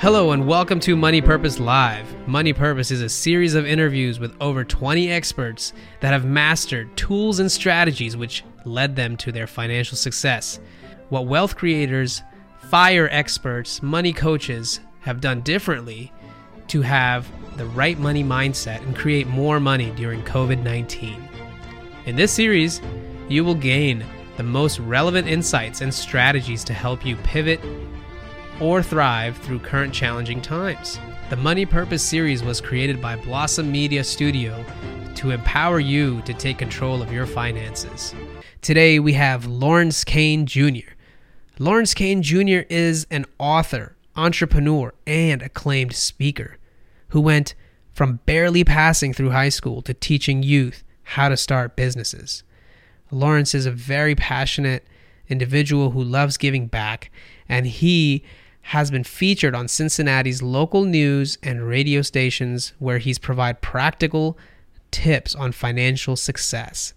Hello 0.00 0.32
and 0.32 0.46
welcome 0.46 0.80
to 0.80 0.96
Money 0.96 1.20
Purpose 1.20 1.60
Live. 1.60 2.26
Money 2.26 2.54
Purpose 2.54 2.90
is 2.90 3.02
a 3.02 3.08
series 3.08 3.54
of 3.54 3.66
interviews 3.66 4.18
with 4.18 4.34
over 4.40 4.64
20 4.64 5.10
experts 5.10 5.74
that 6.00 6.14
have 6.14 6.24
mastered 6.24 6.96
tools 6.96 7.38
and 7.38 7.52
strategies 7.52 8.16
which 8.16 8.42
led 8.64 8.96
them 8.96 9.14
to 9.18 9.30
their 9.30 9.46
financial 9.46 9.98
success. 9.98 10.58
What 11.10 11.26
wealth 11.26 11.54
creators, 11.54 12.22
fire 12.70 13.08
experts, 13.12 13.82
money 13.82 14.14
coaches 14.14 14.80
have 15.00 15.20
done 15.20 15.42
differently 15.42 16.12
to 16.68 16.80
have 16.80 17.30
the 17.58 17.66
right 17.66 17.98
money 17.98 18.24
mindset 18.24 18.80
and 18.80 18.96
create 18.96 19.26
more 19.26 19.60
money 19.60 19.90
during 19.96 20.22
COVID 20.22 20.62
19. 20.62 21.22
In 22.06 22.16
this 22.16 22.32
series, 22.32 22.80
you 23.28 23.44
will 23.44 23.54
gain 23.54 24.02
the 24.40 24.44
most 24.44 24.78
relevant 24.78 25.28
insights 25.28 25.82
and 25.82 25.92
strategies 25.92 26.64
to 26.64 26.72
help 26.72 27.04
you 27.04 27.14
pivot 27.16 27.60
or 28.58 28.82
thrive 28.82 29.36
through 29.36 29.58
current 29.58 29.92
challenging 29.92 30.40
times. 30.40 30.98
The 31.28 31.36
Money 31.36 31.66
Purpose 31.66 32.02
series 32.02 32.42
was 32.42 32.58
created 32.58 33.02
by 33.02 33.16
Blossom 33.16 33.70
Media 33.70 34.02
Studio 34.02 34.64
to 35.16 35.32
empower 35.32 35.78
you 35.78 36.22
to 36.22 36.32
take 36.32 36.56
control 36.56 37.02
of 37.02 37.12
your 37.12 37.26
finances. 37.26 38.14
Today 38.62 38.98
we 38.98 39.12
have 39.12 39.44
Lawrence 39.44 40.04
Kane 40.04 40.46
Jr. 40.46 40.94
Lawrence 41.58 41.92
Kane 41.92 42.22
Jr. 42.22 42.60
is 42.70 43.06
an 43.10 43.26
author, 43.38 43.94
entrepreneur, 44.16 44.94
and 45.06 45.42
acclaimed 45.42 45.92
speaker 45.92 46.56
who 47.08 47.20
went 47.20 47.54
from 47.92 48.20
barely 48.24 48.64
passing 48.64 49.12
through 49.12 49.32
high 49.32 49.50
school 49.50 49.82
to 49.82 49.92
teaching 49.92 50.42
youth 50.42 50.82
how 51.02 51.28
to 51.28 51.36
start 51.36 51.76
businesses. 51.76 52.42
Lawrence 53.10 53.54
is 53.54 53.66
a 53.66 53.70
very 53.70 54.14
passionate 54.14 54.86
individual 55.28 55.90
who 55.90 56.02
loves 56.02 56.36
giving 56.36 56.66
back, 56.66 57.10
and 57.48 57.66
he 57.66 58.22
has 58.62 58.90
been 58.90 59.04
featured 59.04 59.54
on 59.54 59.68
Cincinnati's 59.68 60.42
local 60.42 60.84
news 60.84 61.38
and 61.42 61.66
radio 61.66 62.02
stations 62.02 62.72
where 62.78 62.98
he's 62.98 63.18
provide 63.18 63.60
practical 63.60 64.38
tips 64.90 65.34
on 65.34 65.52
financial 65.52 66.16
success. 66.16 66.94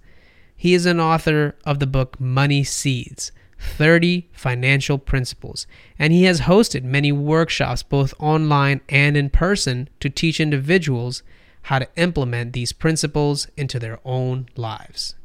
He 0.55 0.73
is 0.73 0.85
an 0.85 0.99
author 0.99 1.55
of 1.65 1.79
the 1.79 1.87
book 1.87 2.19
Money 2.19 2.63
Seeds 2.63 3.31
30 3.59 4.29
Financial 4.33 4.97
Principles, 4.97 5.65
and 5.97 6.11
he 6.11 6.23
has 6.23 6.41
hosted 6.41 6.83
many 6.83 7.11
workshops 7.11 7.81
both 7.81 8.13
online 8.19 8.81
and 8.89 9.15
in 9.15 9.29
person 9.29 9.89
to 10.01 10.09
teach 10.09 10.39
individuals 10.39 11.23
how 11.63 11.79
to 11.79 11.87
implement 11.95 12.51
these 12.53 12.73
principles 12.73 13.47
into 13.55 13.79
their 13.79 13.99
own 14.03 14.47
lives. 14.55 15.15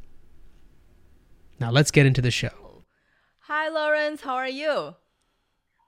Now 1.59 1.71
let's 1.71 1.91
get 1.91 2.05
into 2.05 2.21
the 2.21 2.31
show. 2.31 2.85
Hi, 3.41 3.67
Lawrence. 3.67 4.21
How 4.21 4.35
are 4.35 4.47
you? 4.47 4.95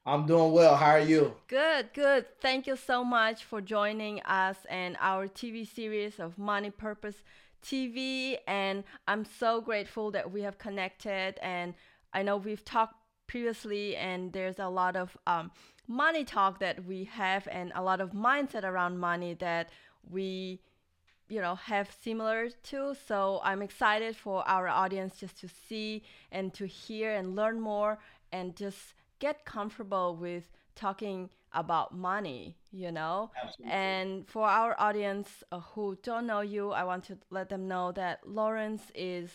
I'm 0.05 0.25
doing 0.25 0.51
well. 0.51 0.75
How 0.75 0.91
are 0.91 0.99
you? 0.99 1.35
Good, 1.47 1.93
good. 1.93 2.25
Thank 2.41 2.67
you 2.67 2.75
so 2.75 3.03
much 3.03 3.43
for 3.43 3.61
joining 3.61 4.19
us 4.23 4.57
and 4.69 4.97
our 4.99 5.27
TV 5.27 5.65
series 5.67 6.19
of 6.19 6.37
Money 6.37 6.71
Purpose 6.71 7.23
TV. 7.63 8.37
And 8.47 8.83
I'm 9.07 9.23
so 9.23 9.61
grateful 9.61 10.11
that 10.11 10.31
we 10.31 10.41
have 10.41 10.57
connected. 10.57 11.35
And 11.41 11.75
I 12.13 12.23
know 12.23 12.37
we've 12.37 12.65
talked 12.65 12.95
previously, 13.27 13.95
and 13.95 14.33
there's 14.33 14.59
a 14.59 14.67
lot 14.67 14.97
of 14.97 15.15
um, 15.25 15.51
money 15.87 16.25
talk 16.25 16.59
that 16.59 16.83
we 16.83 17.05
have, 17.05 17.47
and 17.49 17.71
a 17.75 17.81
lot 17.81 18.01
of 18.01 18.11
mindset 18.11 18.63
around 18.63 18.97
money 18.97 19.35
that 19.35 19.69
we 20.09 20.59
you 21.31 21.41
know 21.41 21.55
have 21.55 21.87
similar 22.03 22.49
to 22.61 22.79
so 23.07 23.39
i'm 23.43 23.61
excited 23.61 24.13
for 24.15 24.37
our 24.47 24.67
audience 24.67 25.13
just 25.23 25.39
to 25.39 25.47
see 25.67 26.03
and 26.31 26.53
to 26.53 26.65
hear 26.65 27.09
and 27.19 27.35
learn 27.35 27.57
more 27.59 27.97
and 28.31 28.55
just 28.55 28.93
get 29.19 29.45
comfortable 29.45 30.15
with 30.15 30.51
talking 30.75 31.29
about 31.53 31.95
money, 31.95 32.55
you 32.71 32.91
know? 32.91 33.31
Absolutely. 33.41 33.73
And 33.73 34.27
for 34.27 34.47
our 34.47 34.75
audience 34.79 35.43
uh, 35.51 35.59
who 35.59 35.97
don't 36.01 36.25
know 36.25 36.41
you, 36.41 36.71
I 36.71 36.83
want 36.83 37.03
to 37.05 37.17
let 37.29 37.49
them 37.49 37.67
know 37.67 37.91
that 37.93 38.27
Lawrence 38.27 38.83
is 38.95 39.29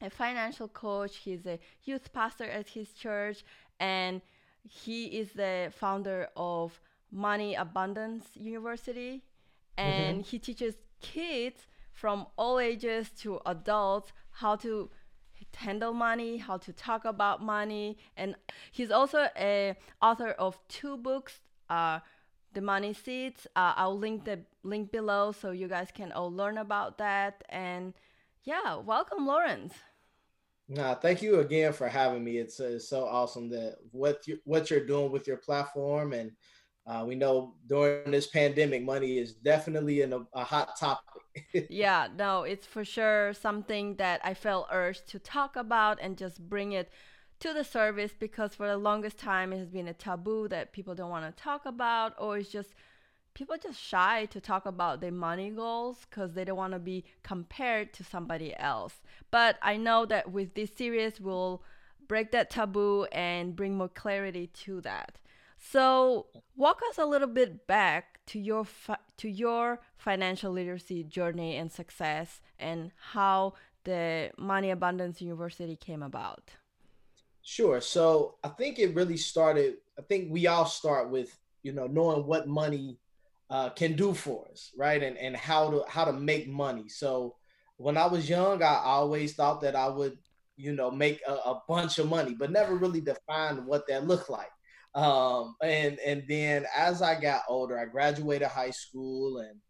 a 0.00 0.10
financial 0.10 0.68
coach, 0.68 1.16
he's 1.16 1.46
a 1.46 1.58
youth 1.84 2.12
pastor 2.12 2.44
at 2.44 2.68
his 2.68 2.92
church, 2.92 3.44
and 3.80 4.22
he 4.62 5.06
is 5.06 5.32
the 5.32 5.72
founder 5.76 6.28
of 6.36 6.80
Money 7.10 7.54
Abundance 7.54 8.26
University. 8.34 9.22
And 9.76 10.20
mm-hmm. 10.20 10.30
he 10.30 10.38
teaches 10.38 10.74
kids 11.00 11.66
from 11.92 12.26
all 12.36 12.58
ages 12.58 13.10
to 13.20 13.40
adults 13.46 14.12
how 14.30 14.56
to 14.56 14.90
handle 15.56 15.92
money, 15.92 16.36
how 16.36 16.56
to 16.58 16.72
talk 16.72 17.04
about 17.04 17.42
money, 17.42 17.98
and 18.16 18.36
he's 18.70 18.90
also 18.90 19.28
a 19.36 19.74
author 20.00 20.30
of 20.30 20.58
two 20.68 20.96
books. 20.96 21.40
Uh, 21.68 22.00
the 22.54 22.60
money 22.60 22.92
seeds. 22.92 23.46
Uh, 23.54 23.72
I'll 23.76 23.98
link 23.98 24.24
the 24.24 24.40
link 24.62 24.90
below 24.90 25.32
so 25.32 25.50
you 25.50 25.68
guys 25.68 25.88
can 25.94 26.12
all 26.12 26.32
learn 26.32 26.58
about 26.58 26.98
that. 26.98 27.44
And 27.48 27.94
yeah, 28.44 28.76
welcome, 28.76 29.26
Lawrence. 29.26 29.74
Nah, 30.68 30.94
thank 30.94 31.22
you 31.22 31.40
again 31.40 31.72
for 31.72 31.88
having 31.88 32.24
me. 32.24 32.38
It's, 32.38 32.60
uh, 32.60 32.64
it's 32.74 32.88
so 32.88 33.04
awesome 33.04 33.48
that 33.50 33.76
what 33.92 34.26
you, 34.26 34.38
what 34.44 34.70
you're 34.70 34.84
doing 34.84 35.10
with 35.10 35.26
your 35.26 35.38
platform, 35.38 36.12
and 36.12 36.32
uh, 36.88 37.04
we 37.06 37.14
know 37.14 37.54
during 37.68 38.10
this 38.10 38.26
pandemic, 38.26 38.82
money 38.82 39.18
is 39.18 39.34
definitely 39.34 40.00
in 40.00 40.12
a, 40.12 40.20
a 40.32 40.42
hot 40.42 40.76
topic 40.78 41.18
yeah, 41.68 42.08
no, 42.16 42.42
it's 42.42 42.66
for 42.66 42.84
sure 42.84 43.32
something 43.32 43.96
that 43.96 44.20
I 44.24 44.34
felt 44.34 44.68
urged 44.70 45.08
to 45.08 45.18
talk 45.18 45.56
about 45.56 45.98
and 46.00 46.16
just 46.16 46.48
bring 46.48 46.72
it 46.72 46.90
to 47.40 47.52
the 47.52 47.64
service 47.64 48.12
because 48.18 48.54
for 48.54 48.66
the 48.66 48.76
longest 48.76 49.18
time 49.18 49.52
it 49.52 49.58
has 49.58 49.68
been 49.68 49.88
a 49.88 49.94
taboo 49.94 50.48
that 50.48 50.72
people 50.72 50.94
don't 50.94 51.10
want 51.10 51.24
to 51.36 51.42
talk 51.42 51.66
about 51.66 52.14
or 52.18 52.38
it's 52.38 52.48
just 52.48 52.74
people 53.34 53.56
just 53.62 53.80
shy 53.80 54.24
to 54.26 54.40
talk 54.40 54.66
about 54.66 55.00
their 55.00 55.12
money 55.12 55.50
goals 55.50 56.06
because 56.10 56.32
they 56.34 56.44
don't 56.44 56.56
want 56.56 56.72
to 56.72 56.78
be 56.80 57.04
compared 57.22 57.92
to 57.92 58.02
somebody 58.02 58.56
else. 58.58 58.94
But 59.30 59.56
I 59.62 59.76
know 59.76 60.04
that 60.06 60.32
with 60.32 60.54
this 60.54 60.70
series 60.74 61.20
we'll 61.20 61.62
break 62.08 62.32
that 62.32 62.50
taboo 62.50 63.04
and 63.12 63.54
bring 63.54 63.76
more 63.76 63.88
clarity 63.88 64.48
to 64.64 64.80
that. 64.80 65.18
So, 65.58 66.26
walk 66.56 66.80
us 66.88 66.98
a 66.98 67.06
little 67.06 67.28
bit 67.28 67.66
back 67.66 68.20
to 68.26 68.38
your 68.38 68.64
fi- 68.64 68.98
to 69.18 69.28
your 69.28 69.80
financial 69.96 70.52
literacy 70.52 71.04
journey 71.04 71.56
and 71.56 71.70
success 71.72 72.40
and 72.58 72.92
how 73.12 73.54
the 73.84 74.30
Money 74.38 74.70
Abundance 74.70 75.20
University 75.20 75.76
came 75.76 76.02
about. 76.02 76.50
Sure. 77.42 77.80
So, 77.80 78.36
I 78.44 78.48
think 78.48 78.78
it 78.78 78.94
really 78.94 79.16
started 79.16 79.76
I 79.98 80.02
think 80.02 80.30
we 80.30 80.46
all 80.46 80.66
start 80.66 81.10
with, 81.10 81.36
you 81.62 81.72
know, 81.72 81.86
knowing 81.86 82.24
what 82.26 82.46
money 82.46 82.98
uh, 83.50 83.70
can 83.70 83.94
do 83.94 84.14
for 84.14 84.46
us, 84.52 84.70
right? 84.76 85.02
And 85.02 85.18
and 85.18 85.36
how 85.36 85.70
to 85.70 85.84
how 85.88 86.04
to 86.04 86.12
make 86.12 86.48
money. 86.48 86.88
So, 86.88 87.34
when 87.76 87.96
I 87.96 88.06
was 88.06 88.28
young, 88.28 88.62
I 88.62 88.76
always 88.84 89.34
thought 89.34 89.60
that 89.62 89.74
I 89.74 89.88
would, 89.88 90.18
you 90.56 90.72
know, 90.72 90.90
make 90.90 91.20
a, 91.26 91.32
a 91.32 91.62
bunch 91.68 91.98
of 91.98 92.08
money, 92.08 92.34
but 92.34 92.50
never 92.52 92.76
really 92.76 93.00
defined 93.00 93.66
what 93.66 93.86
that 93.88 94.06
looked 94.06 94.30
like. 94.30 94.50
Um, 94.94 95.54
and 95.62 95.98
and 96.00 96.24
then 96.28 96.66
as 96.76 97.02
I 97.02 97.20
got 97.20 97.42
older, 97.48 97.78
I 97.78 97.84
graduated 97.84 98.48
high 98.48 98.70
school 98.70 99.38
and 99.38 99.60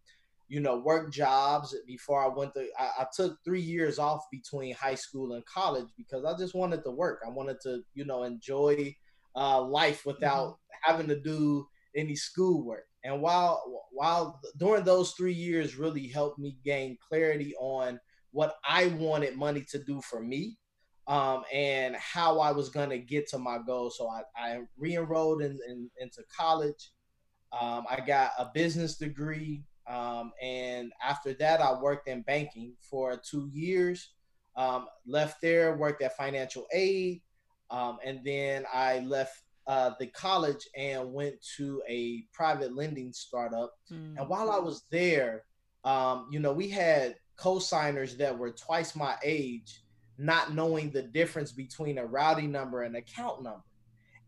you 0.48 0.60
know 0.60 0.78
worked 0.78 1.12
jobs 1.12 1.74
before 1.86 2.22
I 2.22 2.28
went 2.28 2.54
to. 2.54 2.66
I, 2.78 3.02
I 3.02 3.06
took 3.14 3.36
three 3.44 3.60
years 3.60 3.98
off 3.98 4.22
between 4.30 4.74
high 4.74 4.94
school 4.94 5.32
and 5.32 5.44
college 5.44 5.88
because 5.96 6.24
I 6.24 6.36
just 6.38 6.54
wanted 6.54 6.84
to 6.84 6.90
work. 6.90 7.20
I 7.26 7.30
wanted 7.30 7.60
to 7.62 7.82
you 7.94 8.04
know 8.04 8.22
enjoy 8.22 8.94
uh, 9.36 9.60
life 9.62 10.06
without 10.06 10.52
mm-hmm. 10.52 10.92
having 10.92 11.08
to 11.08 11.20
do 11.20 11.66
any 11.96 12.16
schoolwork. 12.16 12.86
And 13.04 13.20
while 13.20 13.62
while 13.92 14.40
during 14.56 14.84
those 14.84 15.12
three 15.12 15.32
years 15.32 15.76
really 15.76 16.08
helped 16.08 16.38
me 16.38 16.58
gain 16.64 16.96
clarity 17.08 17.54
on 17.60 17.98
what 18.30 18.54
I 18.68 18.86
wanted 18.86 19.36
money 19.36 19.64
to 19.70 19.82
do 19.82 20.00
for 20.02 20.22
me 20.22 20.56
um, 21.08 21.42
and 21.52 21.96
how 21.96 22.38
I 22.38 22.52
was 22.52 22.68
going 22.68 22.90
to 22.90 22.98
get 22.98 23.26
to 23.30 23.38
my 23.38 23.58
goal. 23.58 23.90
So 23.90 24.08
I, 24.08 24.22
I 24.36 24.60
re-enrolled 24.76 25.40
in, 25.40 25.58
in, 25.66 25.90
into 25.98 26.22
college. 26.34 26.92
Um, 27.58 27.86
I 27.90 28.00
got 28.06 28.32
a 28.38 28.50
business 28.52 28.96
degree. 28.96 29.64
Um, 29.86 30.32
and 30.42 30.92
after 31.02 31.32
that, 31.34 31.62
I 31.62 31.80
worked 31.80 32.08
in 32.08 32.20
banking 32.22 32.74
for 32.82 33.16
two 33.16 33.48
years. 33.54 34.10
Um, 34.54 34.86
left 35.06 35.40
there, 35.40 35.76
worked 35.76 36.02
at 36.02 36.16
financial 36.16 36.66
aid. 36.74 37.22
Um, 37.70 37.98
and 38.04 38.20
then 38.22 38.66
I 38.72 38.98
left 39.00 39.32
uh, 39.66 39.92
the 39.98 40.08
college 40.08 40.68
and 40.76 41.12
went 41.12 41.36
to 41.56 41.80
a 41.88 42.24
private 42.34 42.76
lending 42.76 43.14
startup. 43.14 43.72
Mm. 43.90 44.18
And 44.18 44.28
while 44.28 44.50
I 44.50 44.58
was 44.58 44.82
there, 44.90 45.44
um, 45.84 46.26
you 46.30 46.38
know, 46.38 46.52
we 46.52 46.68
had 46.68 47.16
co-signers 47.36 48.16
that 48.16 48.36
were 48.36 48.50
twice 48.50 48.94
my 48.94 49.16
age 49.22 49.82
not 50.18 50.54
knowing 50.54 50.90
the 50.90 51.02
difference 51.02 51.52
between 51.52 51.98
a 51.98 52.04
routing 52.04 52.52
number 52.52 52.82
and 52.82 52.96
account 52.96 53.42
number. 53.42 53.62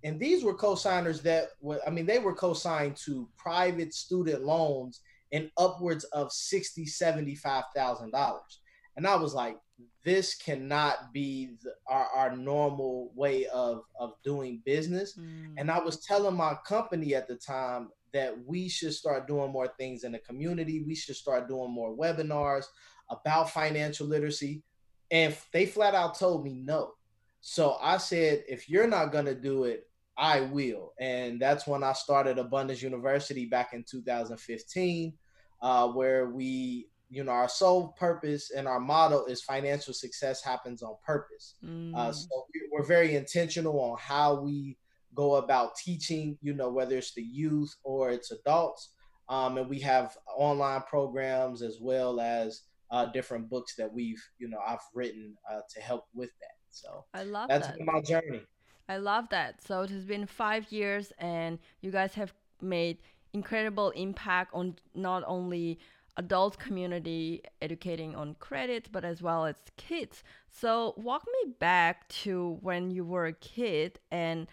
And 0.04 0.18
these 0.18 0.44
were 0.44 0.54
co-signers 0.54 1.20
that 1.22 1.48
were, 1.60 1.80
I 1.86 1.90
mean, 1.90 2.06
they 2.06 2.18
were 2.20 2.34
co-signed 2.34 2.96
to 3.04 3.28
private 3.36 3.92
student 3.92 4.44
loans 4.44 5.00
in 5.32 5.50
upwards 5.58 6.04
of 6.04 6.32
sixty, 6.32 6.86
seventy-five 6.86 7.64
thousand 7.74 8.12
dollars. 8.12 8.60
and 8.96 9.06
I 9.06 9.16
was 9.16 9.34
like, 9.34 9.56
this 10.04 10.34
cannot 10.34 11.12
be 11.12 11.56
the, 11.62 11.72
our, 11.86 12.06
our 12.14 12.36
normal 12.36 13.12
way 13.14 13.46
of, 13.46 13.82
of 13.98 14.12
doing 14.22 14.60
business. 14.64 15.16
Mm. 15.18 15.54
And 15.56 15.70
I 15.70 15.78
was 15.78 16.04
telling 16.04 16.36
my 16.36 16.54
company 16.66 17.14
at 17.14 17.28
the 17.28 17.36
time 17.36 17.88
that 18.12 18.34
we 18.46 18.68
should 18.68 18.92
start 18.92 19.26
doing 19.26 19.52
more 19.52 19.68
things 19.78 20.04
in 20.04 20.12
the 20.12 20.18
community. 20.18 20.82
We 20.86 20.94
should 20.94 21.16
start 21.16 21.48
doing 21.48 21.70
more 21.70 21.96
webinars 21.96 22.64
about 23.08 23.50
financial 23.50 24.06
literacy. 24.06 24.62
And 25.10 25.36
they 25.52 25.66
flat 25.66 25.94
out 25.94 26.18
told 26.18 26.44
me 26.44 26.54
no. 26.54 26.92
So 27.40 27.76
I 27.80 27.96
said, 27.96 28.44
if 28.48 28.68
you're 28.68 28.86
not 28.86 29.12
going 29.12 29.24
to 29.24 29.34
do 29.34 29.64
it, 29.64 29.86
I 30.16 30.42
will. 30.42 30.92
And 31.00 31.40
that's 31.40 31.66
when 31.66 31.82
I 31.82 31.94
started 31.94 32.38
Abundance 32.38 32.82
University 32.82 33.46
back 33.46 33.72
in 33.72 33.84
2015, 33.84 35.14
uh, 35.62 35.88
where 35.88 36.28
we 36.28 36.90
you 37.10 37.24
know 37.24 37.32
our 37.32 37.48
sole 37.48 37.88
purpose 37.98 38.52
and 38.56 38.68
our 38.68 38.78
motto 38.80 39.24
is 39.24 39.42
financial 39.42 39.92
success 39.92 40.42
happens 40.42 40.80
on 40.80 40.94
purpose 41.04 41.56
mm. 41.64 41.94
uh, 41.96 42.12
so 42.12 42.46
we're 42.70 42.84
very 42.84 43.16
intentional 43.16 43.78
on 43.80 43.98
how 44.00 44.40
we 44.40 44.78
go 45.14 45.34
about 45.34 45.74
teaching 45.74 46.38
you 46.40 46.54
know 46.54 46.70
whether 46.70 46.96
it's 46.96 47.12
the 47.14 47.22
youth 47.22 47.74
or 47.82 48.10
it's 48.10 48.30
adults 48.30 48.90
um, 49.28 49.58
and 49.58 49.68
we 49.68 49.80
have 49.80 50.16
online 50.36 50.82
programs 50.82 51.62
as 51.62 51.78
well 51.80 52.20
as 52.20 52.62
uh, 52.90 53.06
different 53.06 53.48
books 53.48 53.74
that 53.76 53.92
we've 53.92 54.22
you 54.38 54.48
know 54.48 54.58
i've 54.66 54.78
written 54.94 55.34
uh, 55.50 55.60
to 55.68 55.80
help 55.80 56.06
with 56.14 56.30
that 56.40 56.56
so 56.70 57.04
i 57.14 57.22
love 57.22 57.48
that's 57.48 57.66
that. 57.66 57.76
been 57.76 57.86
my 57.86 58.00
journey 58.00 58.42
i 58.88 58.96
love 58.96 59.28
that 59.30 59.62
so 59.62 59.82
it 59.82 59.90
has 59.90 60.04
been 60.04 60.26
five 60.26 60.70
years 60.72 61.12
and 61.18 61.58
you 61.80 61.90
guys 61.90 62.14
have 62.14 62.32
made 62.60 62.98
incredible 63.32 63.90
impact 63.90 64.50
on 64.52 64.74
not 64.94 65.22
only 65.26 65.78
adult 66.16 66.58
community 66.58 67.42
educating 67.62 68.14
on 68.14 68.34
credit, 68.34 68.88
but 68.92 69.04
as 69.04 69.22
well 69.22 69.46
as 69.46 69.56
kids. 69.76 70.22
So, 70.48 70.94
walk 70.96 71.24
me 71.26 71.52
back 71.58 72.08
to 72.24 72.58
when 72.60 72.90
you 72.90 73.04
were 73.04 73.26
a 73.26 73.32
kid 73.32 74.00
and 74.10 74.46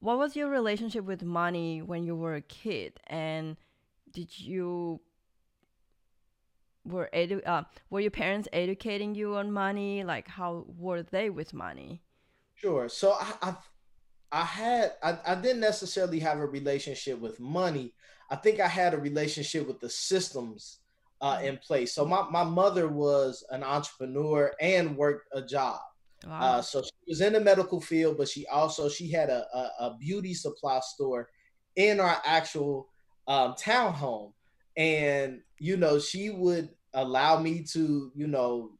what 0.00 0.18
was 0.18 0.36
your 0.36 0.48
relationship 0.48 1.04
with 1.04 1.22
money 1.22 1.80
when 1.80 2.04
you 2.04 2.16
were 2.16 2.34
a 2.34 2.42
kid? 2.42 3.00
And 3.06 3.56
did 4.12 4.38
you 4.38 5.00
were 6.84 7.10
edu- 7.14 7.46
uh, 7.46 7.64
were 7.90 8.00
your 8.00 8.10
parents 8.10 8.48
educating 8.52 9.14
you 9.14 9.36
on 9.36 9.50
money? 9.50 10.04
Like, 10.04 10.28
how 10.28 10.64
were 10.76 11.02
they 11.02 11.30
with 11.30 11.52
money? 11.54 12.02
Sure. 12.54 12.88
So 12.88 13.12
I, 13.12 13.32
I, 13.42 13.54
I 14.32 14.44
had 14.44 14.92
I, 15.02 15.18
I 15.26 15.34
didn't 15.34 15.60
necessarily 15.60 16.20
have 16.20 16.38
a 16.38 16.46
relationship 16.46 17.20
with 17.20 17.40
money, 17.40 17.94
I 18.30 18.36
think 18.36 18.60
I 18.60 18.68
had 18.68 18.94
a 18.94 18.98
relationship 18.98 19.66
with 19.66 19.80
the 19.80 19.90
systems 19.90 20.78
uh, 21.20 21.36
mm. 21.36 21.44
in 21.44 21.56
place. 21.58 21.94
So 21.94 22.04
my, 22.04 22.24
my 22.30 22.44
mother 22.44 22.88
was 22.88 23.44
an 23.50 23.62
entrepreneur 23.62 24.52
and 24.60 24.96
worked 24.96 25.28
a 25.32 25.42
job. 25.42 25.80
Wow. 26.26 26.40
Uh, 26.40 26.62
so 26.62 26.82
she 26.82 26.90
was 27.06 27.20
in 27.20 27.34
the 27.34 27.40
medical 27.40 27.80
field, 27.80 28.16
but 28.16 28.28
she 28.28 28.46
also 28.46 28.88
she 28.88 29.10
had 29.10 29.28
a, 29.28 29.46
a, 29.54 29.70
a 29.84 29.96
beauty 30.00 30.32
supply 30.32 30.80
store 30.80 31.28
in 31.76 32.00
our 32.00 32.16
actual 32.24 32.88
um, 33.28 33.52
townhome, 33.54 34.32
and 34.76 35.40
you 35.64 35.78
know 35.78 35.98
she 35.98 36.28
would 36.28 36.68
allow 36.92 37.40
me 37.40 37.62
to 37.62 38.12
you 38.14 38.26
know 38.26 38.72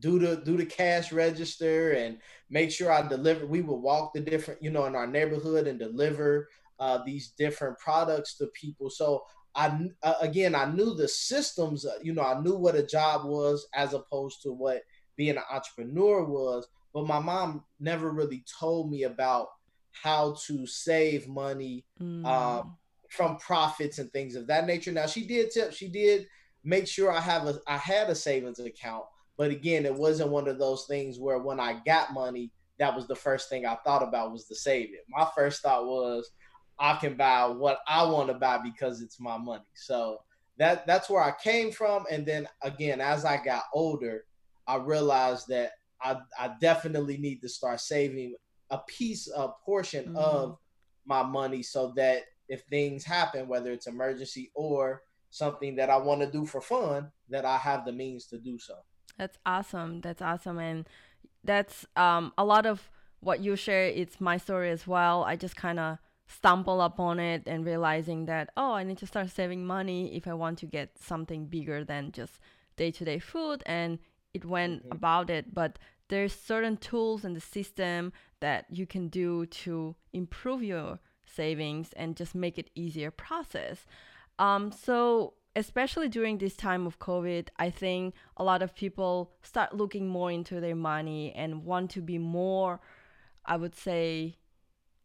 do 0.00 0.18
the 0.18 0.42
do 0.44 0.56
the 0.56 0.66
cash 0.66 1.12
register 1.12 1.92
and 1.92 2.18
make 2.50 2.72
sure 2.72 2.90
I 2.90 3.06
deliver. 3.06 3.46
We 3.46 3.62
would 3.62 3.76
walk 3.76 4.12
the 4.12 4.20
different 4.20 4.60
you 4.60 4.70
know 4.70 4.86
in 4.86 4.96
our 4.96 5.06
neighborhood 5.06 5.68
and 5.68 5.78
deliver 5.78 6.48
uh, 6.80 6.98
these 7.06 7.28
different 7.38 7.78
products 7.78 8.34
to 8.38 8.48
people. 8.48 8.90
So 8.90 9.22
I 9.54 9.88
uh, 10.02 10.14
again 10.20 10.56
I 10.56 10.64
knew 10.64 10.94
the 10.94 11.06
systems. 11.06 11.86
Uh, 11.86 11.98
you 12.02 12.12
know, 12.12 12.22
I 12.22 12.40
knew 12.40 12.56
what 12.56 12.74
a 12.74 12.82
job 12.82 13.24
was 13.24 13.68
as 13.72 13.94
opposed 13.94 14.42
to 14.42 14.52
what 14.52 14.82
being 15.16 15.36
an 15.36 15.44
entrepreneur 15.48 16.24
was. 16.24 16.66
But 16.92 17.06
my 17.06 17.20
mom 17.20 17.62
never 17.78 18.10
really 18.10 18.44
told 18.58 18.90
me 18.90 19.04
about 19.04 19.48
how 19.92 20.36
to 20.46 20.66
save 20.66 21.28
money 21.28 21.84
mm. 22.00 22.26
um, 22.26 22.77
from 23.08 23.36
profits 23.38 23.98
and 23.98 24.12
things 24.12 24.34
of 24.34 24.46
that 24.46 24.66
nature. 24.66 24.92
Now 24.92 25.06
she 25.06 25.26
did 25.26 25.50
tip. 25.50 25.72
She 25.72 25.88
did 25.88 26.26
make 26.64 26.86
sure 26.86 27.10
I 27.10 27.20
have 27.20 27.46
a 27.46 27.58
I 27.66 27.76
had 27.76 28.10
a 28.10 28.14
savings 28.14 28.58
account. 28.58 29.04
But 29.36 29.50
again, 29.50 29.86
it 29.86 29.94
wasn't 29.94 30.30
one 30.30 30.48
of 30.48 30.58
those 30.58 30.86
things 30.86 31.18
where 31.18 31.38
when 31.38 31.60
I 31.60 31.80
got 31.86 32.12
money, 32.12 32.50
that 32.78 32.94
was 32.94 33.06
the 33.06 33.14
first 33.14 33.48
thing 33.48 33.66
I 33.66 33.76
thought 33.76 34.02
about 34.02 34.32
was 34.32 34.46
to 34.46 34.54
save 34.54 34.90
it. 34.92 35.04
My 35.08 35.28
first 35.34 35.62
thought 35.62 35.86
was, 35.86 36.30
I 36.78 36.96
can 36.96 37.16
buy 37.16 37.46
what 37.46 37.78
I 37.86 38.04
want 38.04 38.28
to 38.28 38.34
buy 38.34 38.58
because 38.58 39.00
it's 39.00 39.20
my 39.20 39.36
money. 39.36 39.64
So 39.74 40.18
that 40.58 40.86
that's 40.86 41.08
where 41.08 41.22
I 41.22 41.32
came 41.42 41.70
from. 41.70 42.04
And 42.10 42.26
then 42.26 42.48
again, 42.62 43.00
as 43.00 43.24
I 43.24 43.42
got 43.42 43.64
older, 43.72 44.24
I 44.66 44.76
realized 44.76 45.48
that 45.48 45.72
I, 46.02 46.16
I 46.38 46.52
definitely 46.60 47.16
need 47.16 47.40
to 47.40 47.48
start 47.48 47.80
saving 47.80 48.34
a 48.70 48.78
piece, 48.86 49.28
a 49.34 49.48
portion 49.64 50.06
mm-hmm. 50.06 50.16
of 50.16 50.58
my 51.06 51.22
money 51.22 51.62
so 51.62 51.92
that 51.96 52.22
if 52.48 52.62
things 52.70 53.04
happen, 53.04 53.48
whether 53.48 53.72
it's 53.72 53.86
emergency 53.86 54.50
or 54.54 55.02
something 55.30 55.76
that 55.76 55.90
I 55.90 55.96
want 55.96 56.20
to 56.20 56.30
do 56.30 56.46
for 56.46 56.60
fun, 56.60 57.10
that 57.28 57.44
I 57.44 57.58
have 57.58 57.84
the 57.84 57.92
means 57.92 58.26
to 58.26 58.38
do 58.38 58.58
so. 58.58 58.74
That's 59.18 59.38
awesome. 59.44 60.00
That's 60.00 60.22
awesome. 60.22 60.58
And 60.58 60.88
that's 61.44 61.86
um, 61.96 62.32
a 62.38 62.44
lot 62.44 62.66
of 62.66 62.88
what 63.20 63.40
you 63.40 63.56
share. 63.56 63.86
It's 63.86 64.20
my 64.20 64.36
story 64.36 64.70
as 64.70 64.86
well. 64.86 65.24
I 65.24 65.36
just 65.36 65.56
kind 65.56 65.78
of 65.78 65.98
stumble 66.28 66.82
upon 66.82 67.18
it 67.18 67.42
and 67.46 67.64
realizing 67.64 68.26
that 68.26 68.50
oh 68.54 68.74
i 68.74 68.84
need 68.84 68.98
to 68.98 69.06
start 69.06 69.30
saving 69.30 69.64
money 69.64 70.14
if 70.14 70.28
i 70.28 70.34
want 70.34 70.58
to 70.58 70.66
get 70.66 70.90
something 70.98 71.46
bigger 71.46 71.84
than 71.84 72.12
just 72.12 72.38
day-to-day 72.76 73.18
food 73.18 73.62
and 73.64 73.98
it 74.34 74.44
went 74.44 74.82
mm-hmm. 74.82 74.92
about 74.92 75.30
it 75.30 75.54
but 75.54 75.78
there's 76.08 76.32
certain 76.32 76.76
tools 76.76 77.24
in 77.24 77.32
the 77.32 77.40
system 77.40 78.12
that 78.40 78.66
you 78.70 78.86
can 78.86 79.08
do 79.08 79.46
to 79.46 79.96
improve 80.12 80.62
your 80.62 80.98
savings 81.34 81.92
and 81.94 82.16
just 82.16 82.34
make 82.34 82.58
it 82.58 82.70
easier 82.74 83.10
process 83.10 83.86
um, 84.38 84.70
so 84.70 85.34
especially 85.56 86.08
during 86.08 86.38
this 86.38 86.56
time 86.56 86.86
of 86.86 86.98
covid 86.98 87.48
i 87.58 87.70
think 87.70 88.14
a 88.36 88.44
lot 88.44 88.62
of 88.62 88.74
people 88.74 89.32
start 89.42 89.74
looking 89.74 90.06
more 90.06 90.30
into 90.30 90.60
their 90.60 90.76
money 90.76 91.32
and 91.34 91.64
want 91.64 91.90
to 91.90 92.00
be 92.00 92.18
more 92.18 92.80
i 93.44 93.56
would 93.56 93.74
say 93.74 94.36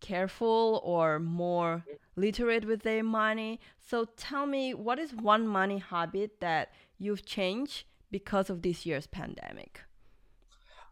careful 0.04 0.82
or 0.84 1.18
more 1.18 1.86
literate 2.16 2.66
with 2.66 2.84
their 2.84 3.04
money. 3.04 3.60
So 3.80 4.06
tell 4.18 4.46
me, 4.46 4.74
what 4.74 5.00
is 5.00 5.16
one 5.16 5.48
money 5.48 5.80
habit 5.80 6.42
that 6.42 6.72
you've 7.00 7.26
changed 7.26 7.86
because 8.12 8.50
of 8.52 8.62
this 8.62 8.86
year's 8.86 9.08
pandemic? 9.08 9.82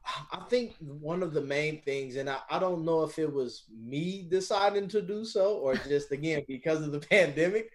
I 0.06 0.40
think 0.50 0.76
one 0.80 1.22
of 1.22 1.34
the 1.34 1.42
main 1.42 1.82
things, 1.84 2.16
and 2.16 2.30
I, 2.30 2.40
I 2.50 2.60
don't 2.60 2.84
know 2.84 3.04
if 3.04 3.20
it 3.20 3.32
was 3.32 3.66
me 3.72 4.26
deciding 4.30 4.88
to 4.90 5.02
do 5.02 5.24
so 5.24 5.58
or 5.58 5.76
just 5.88 6.12
again 6.12 6.44
because 6.48 6.82
of 6.82 6.92
the 6.92 7.00
pandemic, 7.00 7.72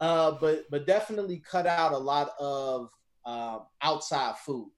uh, 0.00 0.32
but 0.32 0.64
but 0.70 0.86
definitely 0.86 1.38
cut 1.38 1.66
out 1.66 1.92
a 1.92 1.98
lot 1.98 2.30
of 2.38 2.90
uh, 3.24 3.60
outside 3.82 4.36
food. 4.38 4.70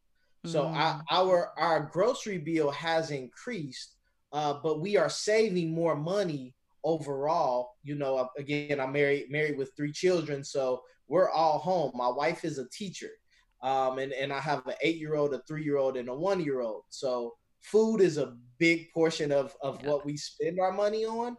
So 0.46 0.64
mm. 0.64 0.74
I, 0.74 1.00
our 1.10 1.52
our 1.56 1.88
grocery 1.92 2.38
bill 2.38 2.70
has 2.70 3.10
increased, 3.10 3.96
uh, 4.32 4.54
but 4.62 4.80
we 4.80 4.96
are 4.96 5.10
saving 5.10 5.72
more 5.72 5.96
money 5.96 6.54
overall. 6.84 7.76
You 7.84 7.96
know, 7.96 8.28
again, 8.38 8.80
I'm 8.80 8.92
married 8.92 9.30
married 9.30 9.58
with 9.58 9.72
three 9.76 9.92
children, 9.92 10.42
so 10.44 10.82
we're 11.08 11.30
all 11.30 11.58
home. 11.58 11.92
My 11.94 12.08
wife 12.08 12.44
is 12.44 12.58
a 12.58 12.68
teacher, 12.70 13.10
um, 13.62 13.98
and 13.98 14.12
and 14.12 14.32
I 14.32 14.40
have 14.40 14.66
an 14.66 14.74
eight 14.82 14.96
year 14.96 15.14
old, 15.14 15.34
a 15.34 15.42
three 15.46 15.64
year 15.64 15.76
old, 15.76 15.96
and 15.96 16.08
a 16.08 16.14
one 16.14 16.40
year 16.40 16.60
old. 16.60 16.84
So 16.90 17.34
food 17.60 18.00
is 18.00 18.18
a 18.18 18.34
big 18.58 18.90
portion 18.92 19.32
of 19.32 19.54
of 19.62 19.80
yeah. 19.80 19.90
what 19.90 20.04
we 20.04 20.16
spend 20.16 20.58
our 20.60 20.72
money 20.72 21.04
on. 21.04 21.36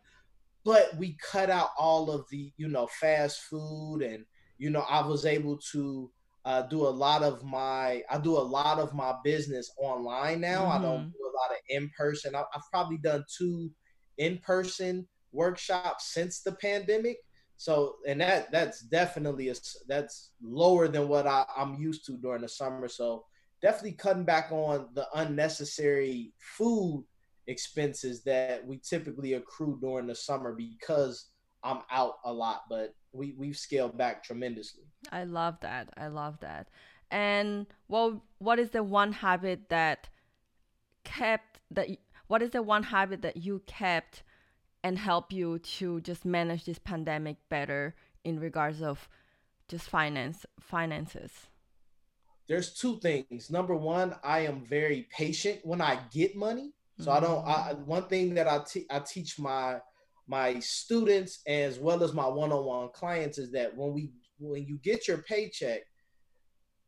But 0.66 0.96
we 0.98 1.18
cut 1.22 1.50
out 1.50 1.70
all 1.78 2.10
of 2.10 2.26
the 2.32 2.52
you 2.58 2.70
know 2.70 2.88
fast 2.88 3.42
food, 3.50 4.02
and 4.02 4.26
you 4.58 4.70
know 4.70 4.86
I 4.90 5.06
was 5.06 5.26
able 5.26 5.60
to 5.74 6.10
uh, 6.46 6.62
do 6.64 6.88
a 6.88 6.90
lot 6.90 7.24
of 7.24 7.44
my 7.44 8.02
I 8.10 8.18
do 8.18 8.38
a 8.38 8.40
lot 8.40 8.80
of 8.80 8.94
my 8.94 9.16
business 9.24 9.72
online 9.78 10.42
now. 10.42 10.64
Mm-hmm. 10.64 10.72
I 10.72 10.82
don't 10.82 11.00
mm-hmm. 11.02 11.10
do 11.10 11.26
a 11.26 11.36
lot 11.36 11.52
of 11.52 11.58
in 11.70 11.90
person. 11.98 12.36
I've 12.36 12.46
probably 12.72 12.98
done 12.98 13.26
two 13.38 13.70
in 14.18 14.38
person 14.40 15.08
workshops 15.34 16.14
since 16.14 16.42
the 16.42 16.54
pandemic. 16.54 17.18
So 17.64 17.96
and 18.06 18.20
that 18.20 18.52
that's 18.52 18.82
definitely 18.82 19.48
a, 19.48 19.56
that's 19.88 20.32
lower 20.42 20.90
than 20.90 21.08
what 21.08 21.26
I, 21.26 21.46
I'm 21.56 21.76
used 21.76 22.06
to 22.08 22.18
during 22.18 22.42
the 22.42 22.50
summer. 22.50 22.90
So 22.90 23.24
definitely 23.62 23.94
cutting 23.94 24.26
back 24.26 24.52
on 24.52 24.90
the 24.96 25.08
unnecessary 25.16 26.34
food 26.58 27.06
expenses 27.48 28.22
that 28.26 28.68
we 28.68 28.80
typically 28.80 29.36
accrue 29.36 29.80
during 29.82 30.08
the 30.08 30.14
summer 30.14 30.54
because 30.54 31.30
I'm 31.64 31.80
out 31.90 32.16
a 32.26 32.34
lot. 32.34 32.64
But 32.70 32.96
we 33.14 33.34
we've 33.38 33.56
scaled 33.56 33.98
back 33.98 34.26
tremendously. 34.26 34.84
I 35.14 35.24
love 35.24 35.56
that. 35.62 35.88
I 35.96 36.08
love 36.08 36.42
that. 36.42 36.68
And 37.12 37.66
what 37.88 38.16
what 38.40 38.60
is 38.60 38.72
the 38.72 38.84
one 38.84 39.14
habit 39.14 39.70
that 39.70 40.10
kept 41.06 41.62
that 41.72 41.88
what 42.28 42.42
is 42.42 42.50
the 42.50 42.62
one 42.62 42.84
habit 42.84 43.22
that 43.22 43.38
you 43.38 43.62
kept 43.68 44.24
and 44.84 45.00
help 45.00 45.32
you 45.32 45.60
to 45.60 46.02
just 46.02 46.26
manage 46.26 46.66
this 46.66 46.80
pandemic 46.80 47.38
better 47.50 47.96
in 48.24 48.40
regards 48.40 48.82
of 48.82 49.08
just 49.68 49.90
finance 49.90 50.46
finances? 50.60 51.48
there's 52.48 52.74
two 52.74 53.00
things. 53.00 53.50
Number 53.50 53.76
one, 53.76 54.16
I 54.24 54.42
am 54.42 54.66
very 54.66 55.08
patient 55.16 55.60
when 55.64 55.82
I 55.82 56.00
get 56.12 56.36
money. 56.36 56.74
So 57.00 57.10
mm-hmm. 57.10 57.12
I 57.12 57.20
don't. 57.20 57.48
I, 57.48 57.74
mm. 57.74 57.86
one 57.86 58.04
thing 58.04 58.34
that 58.36 58.48
I, 58.48 58.60
te- 58.60 58.88
I 58.90 59.00
teach 59.00 59.40
my 59.40 59.80
my 60.28 60.60
students 60.60 61.40
as 61.48 61.80
well 61.80 62.04
as 62.04 62.14
my 62.14 62.28
one-on-one 62.28 62.90
clients 62.94 63.38
is 63.38 63.52
that 63.52 63.76
when 63.76 63.94
we 63.94 64.12
when 64.40 64.66
you 64.66 64.78
get 64.84 65.08
your 65.08 65.20
paycheck, 65.20 65.82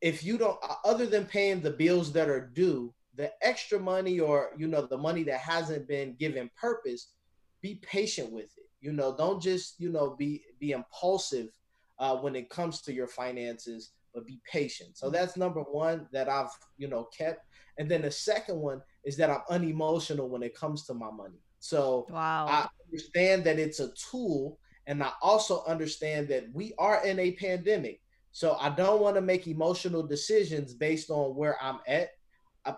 if 0.01 0.23
you 0.23 0.37
don't, 0.37 0.59
other 0.83 1.05
than 1.05 1.25
paying 1.25 1.61
the 1.61 1.71
bills 1.71 2.11
that 2.13 2.29
are 2.29 2.47
due, 2.53 2.93
the 3.15 3.31
extra 3.41 3.79
money 3.79 4.19
or 4.19 4.51
you 4.57 4.67
know 4.67 4.85
the 4.85 4.97
money 4.97 5.23
that 5.23 5.39
hasn't 5.39 5.87
been 5.87 6.15
given 6.19 6.49
purpose, 6.59 7.07
be 7.65 7.81
patient 7.81 8.31
with 8.31 8.51
it. 8.57 8.69
You 8.79 8.93
know, 8.93 9.15
don't 9.17 9.41
just 9.41 9.79
you 9.79 9.89
know 9.89 10.15
be 10.15 10.43
be 10.59 10.71
impulsive 10.71 11.49
uh, 11.97 12.15
when 12.17 12.35
it 12.35 12.49
comes 12.49 12.81
to 12.81 12.93
your 12.93 13.07
finances, 13.07 13.91
but 14.13 14.27
be 14.27 14.39
patient. 14.49 14.95
So 14.95 15.09
that's 15.09 15.35
number 15.35 15.61
one 15.61 16.07
that 16.11 16.29
I've 16.29 16.51
you 16.77 16.87
know 16.87 17.05
kept, 17.05 17.41
and 17.79 17.89
then 17.89 18.03
the 18.03 18.11
second 18.11 18.59
one 18.59 18.81
is 19.03 19.17
that 19.17 19.31
I'm 19.31 19.41
unemotional 19.49 20.29
when 20.29 20.43
it 20.43 20.55
comes 20.55 20.85
to 20.85 20.93
my 20.93 21.09
money. 21.09 21.41
So 21.59 22.05
wow. 22.11 22.45
I 22.47 22.67
understand 22.87 23.43
that 23.45 23.57
it's 23.57 23.79
a 23.79 23.91
tool, 24.11 24.59
and 24.85 25.01
I 25.01 25.11
also 25.23 25.63
understand 25.65 26.27
that 26.27 26.45
we 26.53 26.75
are 26.77 27.03
in 27.03 27.17
a 27.17 27.31
pandemic. 27.31 28.01
So 28.31 28.57
I 28.61 28.69
don't 28.69 29.01
want 29.01 29.15
to 29.15 29.21
make 29.21 29.47
emotional 29.47 30.03
decisions 30.03 30.75
based 30.75 31.09
on 31.09 31.35
where 31.35 31.57
I'm 31.59 31.79
at. 31.87 32.09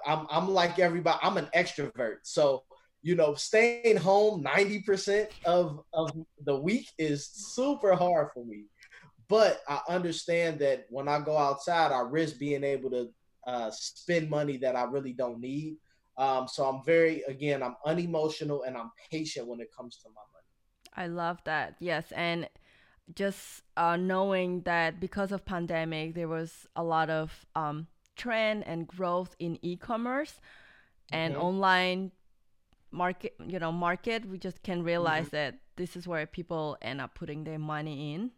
I'm, 0.06 0.28
I'm 0.30 0.48
like 0.50 0.80
everybody. 0.80 1.20
I'm 1.22 1.38
an 1.38 1.50
extrovert. 1.54 2.20
So 2.24 2.64
you 3.02 3.16
know, 3.16 3.34
staying 3.36 3.98
home 3.98 4.44
90% 4.44 5.28
of, 5.46 5.82
of 5.94 6.12
the 6.44 6.56
week 6.56 6.88
is 6.98 7.28
super 7.28 7.96
hard 7.96 8.30
for 8.34 8.44
me. 8.46 8.66
But 9.30 9.62
I 9.68 9.82
understand 9.90 10.60
that 10.60 10.86
when 10.90 11.08
I 11.08 11.20
go 11.20 11.38
outside, 11.38 11.92
I 11.92 12.00
risk 12.00 12.40
being 12.40 12.64
able 12.64 12.90
to 12.92 13.10
uh, 13.46 13.72
spend 13.72 14.30
money 14.30 14.58
that 14.58 14.76
I 14.76 14.84
really 14.84 15.14
don't 15.14 15.40
need. 15.40 15.78
Um, 16.18 16.48
so 16.48 16.66
I'm 16.66 16.84
very, 16.86 17.22
again, 17.28 17.62
I'm 17.62 17.76
unemotional 17.86 18.64
and 18.64 18.76
I'm 18.76 18.92
patient 19.12 19.48
when 19.48 19.60
it 19.60 19.70
comes 19.76 19.98
to 19.98 20.10
my 20.10 20.22
money. 20.34 20.38
I 20.96 21.08
love 21.14 21.40
that. 21.44 21.76
Yes, 21.80 22.12
and 22.14 22.50
just 23.14 23.62
uh, 23.78 23.98
knowing 23.98 24.62
that 24.62 25.00
because 25.00 25.32
of 25.32 25.46
pandemic, 25.46 26.16
there 26.16 26.28
was 26.28 26.68
a 26.76 26.84
lot 26.84 27.10
of 27.10 27.46
um, 27.56 27.88
trend 28.16 28.66
and 28.66 28.88
growth 28.88 29.36
in 29.40 29.60
e-commerce 29.62 30.40
and 31.12 31.36
mm-hmm. 31.36 31.44
online 31.44 32.12
market. 32.92 33.36
You 33.46 33.60
know, 33.60 33.72
market. 33.72 34.26
We 34.26 34.38
just 34.38 34.64
can 34.64 34.84
realize 34.84 35.28
mm-hmm. 35.28 35.36
that 35.36 35.56
this 35.76 35.96
is 35.96 36.08
where 36.08 36.26
people 36.26 36.78
end 36.82 37.02
up 37.02 37.16
putting 37.16 37.44
their 37.44 37.60
money 37.60 38.14
in 38.14 38.32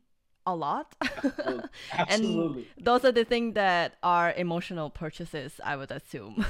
a 0.45 0.55
lot. 0.55 0.95
Absolutely. 1.01 1.69
Absolutely. 1.93 2.67
and 2.77 2.85
those 2.85 3.05
are 3.05 3.11
the 3.11 3.25
things 3.25 3.53
that 3.55 3.97
are 4.03 4.33
emotional 4.33 4.89
purchases, 4.89 5.59
I 5.63 5.75
would 5.75 5.91
assume. 5.91 6.45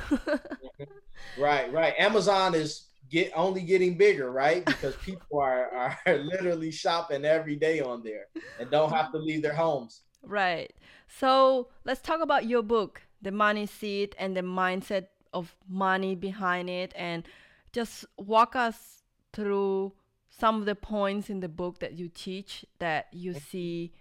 right, 1.38 1.72
right. 1.72 1.94
Amazon 1.98 2.56
is 2.56 2.86
get 3.10 3.32
only 3.36 3.62
getting 3.62 3.98
bigger, 3.98 4.32
right? 4.32 4.64
Because 4.66 4.96
people 4.98 5.40
are, 5.40 5.98
are 6.06 6.18
literally 6.18 6.72
shopping 6.72 7.26
every 7.26 7.56
day 7.56 7.82
on 7.82 8.04
there 8.04 8.28
and 8.60 8.70
don't 8.70 8.92
have 8.92 9.12
to 9.12 9.18
leave 9.18 9.42
their 9.42 9.54
homes. 9.54 10.02
Right. 10.24 10.74
So 11.08 11.70
let's 11.86 12.02
talk 12.02 12.22
about 12.22 12.46
your 12.46 12.62
book, 12.62 13.02
The 13.22 13.32
Money 13.32 13.66
Seed 13.66 14.16
and 14.20 14.36
the 14.36 14.42
mindset 14.42 15.08
of 15.34 15.56
money 15.68 16.16
behind 16.16 16.70
it 16.70 16.94
and 16.96 17.28
just 17.72 18.06
walk 18.18 18.56
us 18.56 19.04
through 19.34 19.94
some 20.30 20.60
of 20.60 20.66
the 20.66 20.76
points 20.76 21.30
in 21.30 21.40
the 21.40 21.50
book 21.50 21.80
that 21.80 21.94
you 21.98 22.10
teach 22.10 22.66
that 22.80 23.08
you 23.12 23.34
see 23.34 23.94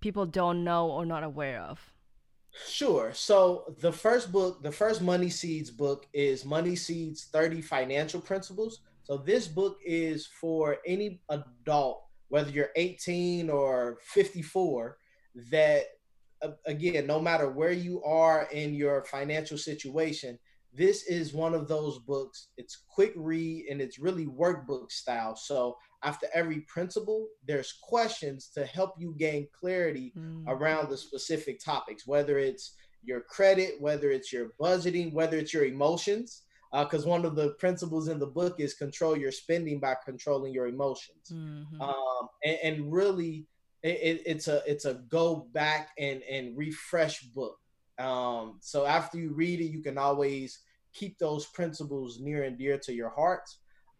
people 0.00 0.26
don't 0.26 0.64
know 0.64 0.90
or 0.90 1.04
not 1.04 1.22
aware 1.22 1.60
of? 1.60 1.92
Sure. 2.68 3.12
So 3.12 3.74
the 3.80 3.92
first 3.92 4.30
book, 4.30 4.62
the 4.62 4.70
first 4.70 5.02
Money 5.02 5.28
Seeds 5.28 5.70
book 5.70 6.06
is 6.12 6.44
Money 6.44 6.76
Seeds 6.76 7.24
30 7.24 7.60
Financial 7.60 8.20
Principles. 8.20 8.80
So 9.02 9.16
this 9.16 9.48
book 9.48 9.78
is 9.84 10.26
for 10.26 10.78
any 10.86 11.20
adult, 11.28 12.04
whether 12.28 12.50
you're 12.50 12.70
18 12.76 13.50
or 13.50 13.98
54, 14.02 14.96
that 15.50 15.84
again, 16.66 17.06
no 17.06 17.20
matter 17.20 17.50
where 17.50 17.72
you 17.72 18.02
are 18.04 18.48
in 18.52 18.74
your 18.74 19.04
financial 19.04 19.58
situation, 19.58 20.38
this 20.76 21.04
is 21.04 21.32
one 21.32 21.54
of 21.54 21.68
those 21.68 21.98
books. 22.00 22.48
It's 22.56 22.82
quick 22.88 23.12
read 23.16 23.66
and 23.70 23.80
it's 23.80 23.98
really 23.98 24.26
workbook 24.26 24.90
style. 24.90 25.36
So 25.36 25.76
after 26.02 26.26
every 26.34 26.60
principle, 26.60 27.28
there's 27.46 27.74
questions 27.82 28.50
to 28.54 28.66
help 28.66 28.94
you 28.98 29.14
gain 29.18 29.46
clarity 29.58 30.12
mm. 30.16 30.44
around 30.48 30.90
the 30.90 30.96
specific 30.96 31.64
topics, 31.64 32.06
whether 32.06 32.38
it's 32.38 32.74
your 33.04 33.20
credit, 33.20 33.80
whether 33.80 34.10
it's 34.10 34.32
your 34.32 34.52
budgeting, 34.60 35.12
whether 35.12 35.36
it's 35.36 35.54
your 35.54 35.64
emotions. 35.64 36.42
Because 36.72 37.06
uh, 37.06 37.08
one 37.08 37.24
of 37.24 37.36
the 37.36 37.50
principles 37.50 38.08
in 38.08 38.18
the 38.18 38.26
book 38.26 38.58
is 38.58 38.74
control 38.74 39.16
your 39.16 39.30
spending 39.30 39.78
by 39.78 39.94
controlling 40.04 40.52
your 40.52 40.66
emotions, 40.66 41.30
mm-hmm. 41.32 41.80
um, 41.80 42.28
and, 42.42 42.58
and, 42.64 42.92
really, 42.92 43.46
it, 43.84 44.22
it's 44.26 44.48
a 44.48 44.60
it's 44.66 44.84
a 44.84 44.94
go 45.08 45.46
back 45.52 45.90
and 46.00 46.20
and 46.24 46.58
refresh 46.58 47.22
book. 47.26 47.60
Um, 47.98 48.58
so 48.60 48.86
after 48.86 49.18
you 49.18 49.32
read 49.32 49.60
it, 49.60 49.70
you 49.70 49.82
can 49.82 49.98
always 49.98 50.60
keep 50.92 51.18
those 51.18 51.46
principles 51.46 52.20
near 52.20 52.44
and 52.44 52.58
dear 52.58 52.78
to 52.78 52.92
your 52.92 53.10
heart. 53.10 53.48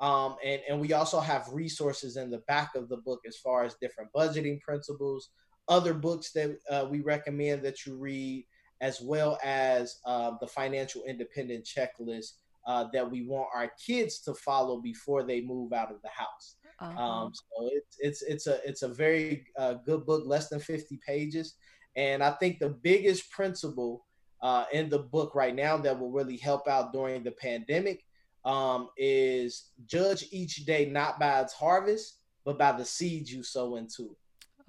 Um, 0.00 0.36
and, 0.44 0.60
and 0.68 0.80
we 0.80 0.92
also 0.92 1.20
have 1.20 1.48
resources 1.52 2.16
in 2.16 2.30
the 2.30 2.42
back 2.48 2.74
of 2.74 2.88
the 2.88 2.98
book 2.98 3.20
as 3.26 3.36
far 3.36 3.64
as 3.64 3.76
different 3.80 4.10
budgeting 4.14 4.60
principles, 4.60 5.30
other 5.68 5.94
books 5.94 6.32
that 6.32 6.58
uh, 6.70 6.86
we 6.90 7.00
recommend 7.00 7.62
that 7.62 7.86
you 7.86 7.96
read, 7.96 8.44
as 8.80 9.00
well 9.00 9.38
as 9.42 9.96
uh, 10.04 10.32
the 10.40 10.46
financial 10.46 11.04
independent 11.04 11.64
checklist 11.64 12.32
uh, 12.66 12.86
that 12.92 13.08
we 13.08 13.26
want 13.26 13.48
our 13.54 13.70
kids 13.84 14.18
to 14.20 14.34
follow 14.34 14.80
before 14.80 15.22
they 15.22 15.40
move 15.40 15.72
out 15.72 15.90
of 15.90 16.02
the 16.02 16.08
house. 16.08 16.56
Uh-huh. 16.80 17.00
Um, 17.00 17.32
so 17.32 17.70
it's 17.72 17.96
it's 18.00 18.22
it's 18.22 18.46
a 18.46 18.68
it's 18.68 18.82
a 18.82 18.88
very 18.88 19.46
uh, 19.56 19.74
good 19.86 20.04
book, 20.04 20.24
less 20.26 20.48
than 20.48 20.58
fifty 20.58 20.98
pages, 21.06 21.54
and 21.96 22.22
I 22.22 22.32
think 22.32 22.58
the 22.58 22.70
biggest 22.70 23.30
principle 23.30 24.04
uh, 24.42 24.64
in 24.72 24.88
the 24.88 24.98
book 24.98 25.34
right 25.34 25.54
now 25.54 25.76
that 25.78 25.98
will 25.98 26.10
really 26.10 26.36
help 26.36 26.68
out 26.68 26.92
during 26.92 27.22
the 27.22 27.30
pandemic 27.32 28.04
um, 28.44 28.90
is 28.96 29.70
judge 29.86 30.26
each 30.30 30.66
day 30.66 30.86
not 30.86 31.18
by 31.18 31.40
its 31.40 31.52
harvest, 31.52 32.18
but 32.44 32.58
by 32.58 32.72
the 32.72 32.84
seeds 32.84 33.32
you 33.32 33.42
sow 33.42 33.76
into 33.76 34.02
it. 34.04 34.18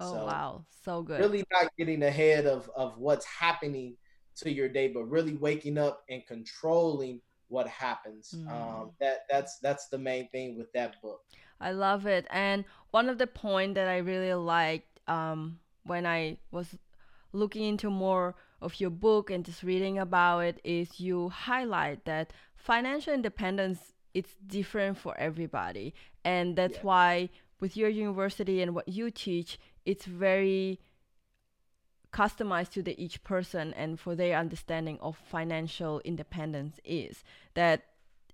Oh 0.00 0.12
so 0.12 0.24
wow, 0.26 0.64
so 0.84 1.02
good. 1.02 1.20
Really 1.20 1.44
not 1.52 1.70
getting 1.78 2.02
ahead 2.02 2.46
of 2.46 2.70
of 2.76 2.98
what's 2.98 3.26
happening 3.26 3.96
to 4.36 4.50
your 4.50 4.68
day, 4.68 4.88
but 4.88 5.04
really 5.04 5.36
waking 5.36 5.78
up 5.78 6.04
and 6.08 6.26
controlling 6.26 7.20
what 7.48 7.66
happens. 7.66 8.34
Mm. 8.36 8.50
Um, 8.50 8.90
that 9.00 9.20
that's 9.30 9.58
that's 9.60 9.88
the 9.88 9.98
main 9.98 10.28
thing 10.30 10.58
with 10.58 10.72
that 10.72 11.00
book. 11.02 11.20
I 11.60 11.72
love 11.72 12.06
it, 12.06 12.26
and 12.30 12.64
one 12.90 13.08
of 13.08 13.18
the 13.18 13.26
point 13.26 13.74
that 13.74 13.88
I 13.88 13.98
really 13.98 14.34
liked 14.34 15.00
um, 15.08 15.58
when 15.84 16.06
I 16.06 16.38
was 16.50 16.76
looking 17.32 17.64
into 17.64 17.90
more 17.90 18.34
of 18.60 18.80
your 18.80 18.90
book 18.90 19.30
and 19.30 19.44
just 19.44 19.62
reading 19.62 19.98
about 19.98 20.40
it 20.40 20.60
is 20.64 21.00
you 21.00 21.28
highlight 21.28 22.04
that 22.04 22.32
financial 22.54 23.12
independence 23.12 23.92
it's 24.14 24.34
different 24.46 24.96
for 24.96 25.16
everybody 25.18 25.94
and 26.24 26.56
that's 26.56 26.76
yeah. 26.76 26.82
why 26.82 27.28
with 27.60 27.76
your 27.76 27.88
university 27.88 28.62
and 28.62 28.74
what 28.74 28.88
you 28.88 29.10
teach 29.10 29.58
it's 29.84 30.06
very 30.06 30.80
customized 32.12 32.70
to 32.70 32.82
the 32.82 33.00
each 33.02 33.22
person 33.24 33.74
and 33.74 34.00
for 34.00 34.14
their 34.14 34.38
understanding 34.38 34.98
of 35.02 35.16
financial 35.16 36.00
independence 36.04 36.80
is 36.84 37.22
that 37.54 37.82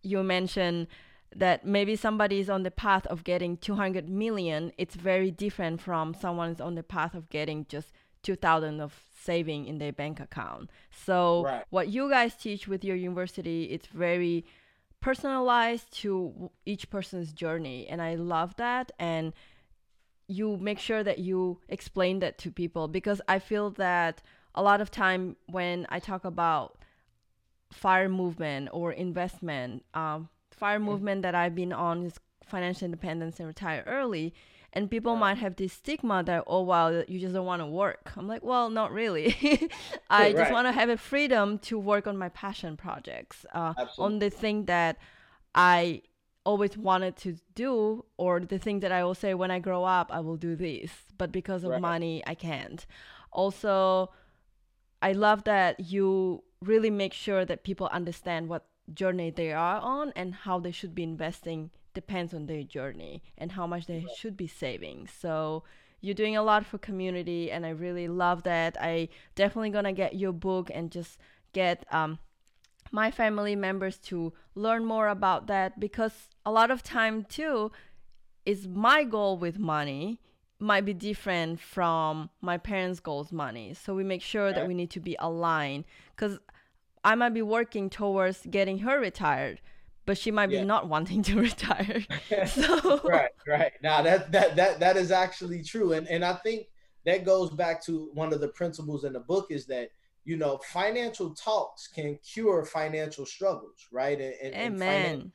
you 0.02 0.22
mentioned 0.22 0.86
that 1.34 1.66
maybe 1.66 1.96
somebody 1.96 2.38
is 2.38 2.50
on 2.50 2.62
the 2.62 2.70
path 2.70 3.06
of 3.06 3.24
getting 3.24 3.56
200 3.56 4.08
million 4.08 4.72
it's 4.78 4.94
very 4.94 5.30
different 5.30 5.80
from 5.80 6.14
someone's 6.14 6.60
on 6.60 6.74
the 6.76 6.82
path 6.82 7.14
of 7.14 7.28
getting 7.28 7.66
just 7.68 7.92
2000 8.22 8.80
of 8.80 9.00
saving 9.20 9.66
in 9.66 9.78
their 9.78 9.92
bank 9.92 10.20
account 10.20 10.70
so 10.90 11.44
right. 11.44 11.64
what 11.70 11.88
you 11.88 12.08
guys 12.10 12.34
teach 12.34 12.66
with 12.66 12.84
your 12.84 12.96
university 12.96 13.64
it's 13.64 13.86
very 13.86 14.44
personalized 15.00 15.92
to 15.92 16.50
each 16.66 16.90
person's 16.90 17.32
journey 17.32 17.86
and 17.88 18.02
i 18.02 18.14
love 18.14 18.56
that 18.56 18.90
and 18.98 19.32
you 20.28 20.56
make 20.56 20.78
sure 20.78 21.02
that 21.02 21.18
you 21.18 21.58
explain 21.68 22.20
that 22.20 22.38
to 22.38 22.50
people 22.50 22.88
because 22.88 23.20
i 23.28 23.38
feel 23.38 23.70
that 23.70 24.22
a 24.54 24.62
lot 24.62 24.80
of 24.80 24.90
time 24.90 25.36
when 25.46 25.86
i 25.88 25.98
talk 25.98 26.24
about 26.24 26.78
fire 27.72 28.08
movement 28.08 28.68
or 28.72 28.92
investment 28.92 29.84
um, 29.94 30.28
fire 30.50 30.78
mm-hmm. 30.78 30.86
movement 30.86 31.22
that 31.22 31.34
i've 31.34 31.54
been 31.54 31.72
on 31.72 32.04
is 32.04 32.18
financial 32.44 32.84
independence 32.84 33.38
and 33.38 33.46
retire 33.48 33.82
early 33.86 34.34
and 34.72 34.90
people 34.90 35.16
might 35.16 35.38
have 35.38 35.56
this 35.56 35.72
stigma 35.74 36.22
that 36.24 36.44
oh 36.46 36.62
wow 36.62 36.88
you 37.06 37.20
just 37.20 37.34
don't 37.34 37.46
want 37.46 37.60
to 37.60 37.66
work. 37.66 38.12
I'm 38.16 38.28
like 38.28 38.42
well 38.42 38.70
not 38.70 38.92
really. 38.92 39.36
I 40.10 40.32
just 40.32 40.52
want 40.52 40.66
to 40.68 40.72
have 40.72 40.88
a 40.88 40.96
freedom 40.96 41.58
to 41.60 41.78
work 41.78 42.06
on 42.06 42.16
my 42.16 42.28
passion 42.30 42.76
projects 42.76 43.44
uh, 43.54 43.74
on 43.98 44.18
the 44.18 44.30
thing 44.30 44.64
that 44.66 44.96
i 45.54 46.00
always 46.44 46.76
wanted 46.78 47.14
to 47.14 47.36
do 47.54 48.04
or 48.16 48.40
the 48.40 48.58
thing 48.58 48.80
that 48.80 48.90
i 48.90 49.04
will 49.04 49.14
say 49.14 49.34
when 49.34 49.50
i 49.50 49.58
grow 49.58 49.84
up 49.84 50.10
i 50.10 50.18
will 50.18 50.36
do 50.36 50.56
this 50.56 50.90
but 51.18 51.30
because 51.30 51.62
of 51.62 51.70
right. 51.70 51.80
money 51.80 52.22
i 52.26 52.34
can't. 52.34 52.86
Also 53.32 54.10
I 55.02 55.12
love 55.12 55.44
that 55.44 55.80
you 55.80 56.44
really 56.60 56.90
make 56.90 57.12
sure 57.12 57.44
that 57.44 57.64
people 57.64 57.88
understand 57.92 58.48
what 58.48 58.66
journey 58.94 59.30
they 59.30 59.52
are 59.52 59.80
on 59.80 60.12
and 60.14 60.34
how 60.34 60.60
they 60.60 60.70
should 60.70 60.94
be 60.94 61.02
investing 61.02 61.70
depends 61.94 62.32
on 62.34 62.46
their 62.46 62.62
journey 62.62 63.22
and 63.38 63.52
how 63.52 63.66
much 63.66 63.86
they 63.86 64.06
should 64.16 64.36
be 64.36 64.46
saving. 64.46 65.08
So 65.20 65.64
you're 66.00 66.14
doing 66.14 66.36
a 66.36 66.42
lot 66.42 66.66
for 66.66 66.78
community 66.78 67.50
and 67.50 67.64
I 67.64 67.70
really 67.70 68.08
love 68.08 68.42
that. 68.42 68.76
I 68.80 69.08
definitely 69.34 69.70
gonna 69.70 69.92
get 69.92 70.16
your 70.16 70.32
book 70.32 70.70
and 70.72 70.90
just 70.90 71.18
get 71.52 71.84
um 71.92 72.18
my 72.90 73.10
family 73.10 73.56
members 73.56 73.96
to 73.96 74.32
learn 74.54 74.84
more 74.84 75.08
about 75.08 75.46
that 75.46 75.80
because 75.80 76.28
a 76.44 76.52
lot 76.52 76.70
of 76.70 76.82
time 76.82 77.24
too 77.24 77.72
is 78.44 78.68
my 78.68 79.04
goal 79.04 79.38
with 79.38 79.58
money 79.58 80.20
might 80.58 80.84
be 80.84 80.94
different 80.94 81.58
from 81.58 82.30
my 82.40 82.56
parents' 82.56 83.00
goals 83.00 83.32
money. 83.32 83.74
So 83.74 83.94
we 83.94 84.04
make 84.04 84.22
sure 84.22 84.52
that 84.52 84.68
we 84.68 84.74
need 84.74 84.90
to 84.90 85.00
be 85.00 85.16
aligned 85.18 85.84
because 86.14 86.38
I 87.04 87.14
might 87.16 87.34
be 87.34 87.42
working 87.42 87.90
towards 87.90 88.46
getting 88.48 88.78
her 88.78 89.00
retired, 89.00 89.60
but 90.04 90.18
she 90.18 90.30
might 90.30 90.50
yeah. 90.50 90.60
be 90.60 90.66
not 90.66 90.88
wanting 90.88 91.22
to 91.22 91.40
retire. 91.40 92.04
so 92.46 93.00
right, 93.04 93.30
right. 93.46 93.72
Now 93.82 94.02
that 94.02 94.32
that 94.32 94.56
that 94.56 94.80
that 94.80 94.96
is 94.96 95.10
actually 95.10 95.62
true, 95.62 95.92
and 95.92 96.08
and 96.08 96.24
I 96.24 96.34
think 96.34 96.66
that 97.04 97.24
goes 97.24 97.50
back 97.50 97.84
to 97.84 98.10
one 98.14 98.32
of 98.32 98.40
the 98.40 98.48
principles 98.48 99.04
in 99.04 99.12
the 99.12 99.20
book 99.20 99.46
is 99.50 99.66
that 99.66 99.90
you 100.24 100.36
know 100.36 100.58
financial 100.72 101.34
talks 101.34 101.88
can 101.88 102.18
cure 102.18 102.64
financial 102.64 103.26
struggles, 103.26 103.86
right? 103.90 104.20
And, 104.20 104.34
and 104.42 104.74
Amen. 104.74 105.32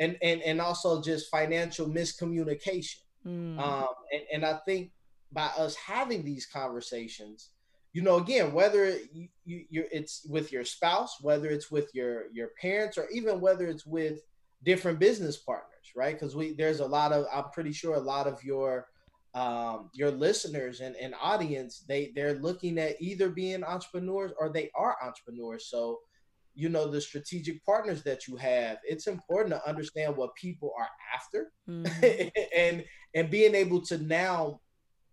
And, 0.00 0.16
and 0.22 0.40
and 0.42 0.60
also 0.60 1.02
just 1.02 1.30
financial 1.30 1.88
miscommunication. 1.88 2.98
Mm. 3.26 3.58
Um, 3.58 3.88
and, 4.12 4.22
and 4.32 4.44
I 4.46 4.58
think 4.64 4.92
by 5.32 5.46
us 5.58 5.74
having 5.74 6.24
these 6.24 6.46
conversations, 6.46 7.50
you 7.98 8.04
know, 8.04 8.18
again, 8.18 8.52
whether 8.52 8.96
you, 9.12 9.26
you, 9.44 9.84
it's 9.90 10.24
with 10.30 10.52
your 10.52 10.64
spouse, 10.64 11.16
whether 11.20 11.48
it's 11.48 11.68
with 11.68 11.90
your 11.94 12.26
your 12.32 12.50
parents, 12.60 12.96
or 12.96 13.08
even 13.12 13.40
whether 13.40 13.66
it's 13.66 13.84
with 13.84 14.20
different 14.62 15.00
business 15.00 15.38
partners, 15.38 15.90
right? 15.96 16.14
Because 16.14 16.36
we 16.36 16.52
there's 16.52 16.78
a 16.78 16.86
lot 16.86 17.10
of 17.10 17.26
I'm 17.34 17.50
pretty 17.52 17.72
sure 17.72 17.96
a 17.96 17.98
lot 18.00 18.28
of 18.28 18.44
your 18.44 18.86
um, 19.34 19.90
your 19.94 20.12
listeners 20.12 20.78
and, 20.78 20.94
and 20.94 21.12
audience 21.20 21.82
they 21.88 22.12
they're 22.14 22.34
looking 22.34 22.78
at 22.78 23.02
either 23.02 23.30
being 23.30 23.64
entrepreneurs 23.64 24.30
or 24.38 24.48
they 24.48 24.70
are 24.76 24.96
entrepreneurs. 25.02 25.66
So 25.66 25.98
you 26.54 26.68
know 26.68 26.86
the 26.88 27.00
strategic 27.00 27.64
partners 27.64 28.04
that 28.04 28.28
you 28.28 28.36
have 28.36 28.78
it's 28.84 29.08
important 29.08 29.54
to 29.54 29.68
understand 29.68 30.16
what 30.16 30.34
people 30.36 30.72
are 30.78 30.88
after 31.16 31.52
mm-hmm. 31.68 32.28
and 32.56 32.84
and 33.16 33.28
being 33.28 33.56
able 33.56 33.80
to 33.80 33.98
now 33.98 34.60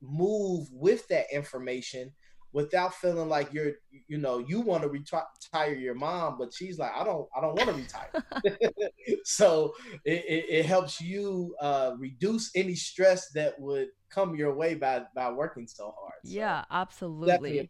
move 0.01 0.67
with 0.71 1.07
that 1.07 1.25
information 1.31 2.11
without 2.55 2.93
feeling 2.95 3.27
like 3.27 3.51
you're 3.53 3.73
you 4.07 4.17
know 4.17 4.37
you 4.37 4.61
want 4.61 4.81
to 4.81 4.87
retire 4.87 5.75
your 5.75 5.93
mom 5.93 6.37
but 6.39 6.53
she's 6.53 6.79
like 6.79 6.91
i 6.95 7.03
don't 7.03 7.27
i 7.35 7.41
don't 7.41 7.53
want 7.55 7.69
to 7.69 7.75
retire. 7.75 8.09
So 9.25 9.73
it, 10.05 10.23
it, 10.27 10.45
it, 10.49 10.65
helps 10.65 11.01
you 11.01 11.55
uh, 11.59 11.91
reduce 11.97 12.51
any 12.55 12.75
stress 12.75 13.29
that 13.31 13.59
would 13.59 13.89
come 14.09 14.35
your 14.35 14.53
way 14.55 14.75
by 14.75 15.03
by 15.15 15.31
working 15.31 15.67
so 15.67 15.93
hard. 15.99 16.13
So 16.23 16.31
yeah 16.33 16.63
absolutely. 16.71 17.69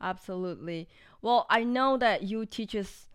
absolutely. 0.00 0.88
Well 1.22 1.46
i 1.48 1.64
know 1.64 1.96
that 1.96 2.24
you 2.24 2.44
teaches 2.44 3.08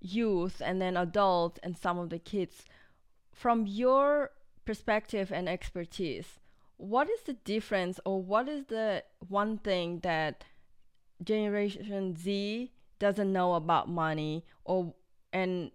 youth 0.00 0.62
and 0.64 0.80
then 0.80 0.96
adults 0.96 1.58
and 1.64 1.76
some 1.76 1.98
of 1.98 2.10
the 2.10 2.20
kids. 2.20 2.64
From 3.34 3.66
your 3.66 4.30
perspective 4.64 5.32
and 5.32 5.48
expertise 5.48 6.38
what 6.78 7.10
is 7.10 7.22
the 7.22 7.34
difference 7.34 8.00
or 8.06 8.22
what 8.22 8.48
is 8.48 8.64
the 8.66 9.04
one 9.28 9.58
thing 9.58 10.00
that 10.00 10.44
generation 11.22 12.16
z 12.16 12.72
doesn't 12.98 13.32
know 13.32 13.54
about 13.54 13.88
money 13.88 14.44
or 14.64 14.94
and 15.32 15.70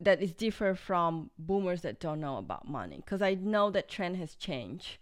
that 0.00 0.20
is 0.20 0.34
different 0.34 0.76
from 0.78 1.30
boomers 1.38 1.82
that 1.82 2.00
don't 2.00 2.20
know 2.20 2.36
about 2.36 2.68
money? 2.68 2.96
Because 2.96 3.22
i 3.22 3.34
know 3.34 3.70
that 3.70 3.88
trend 3.88 4.16
has 4.16 4.34
changed. 4.34 4.98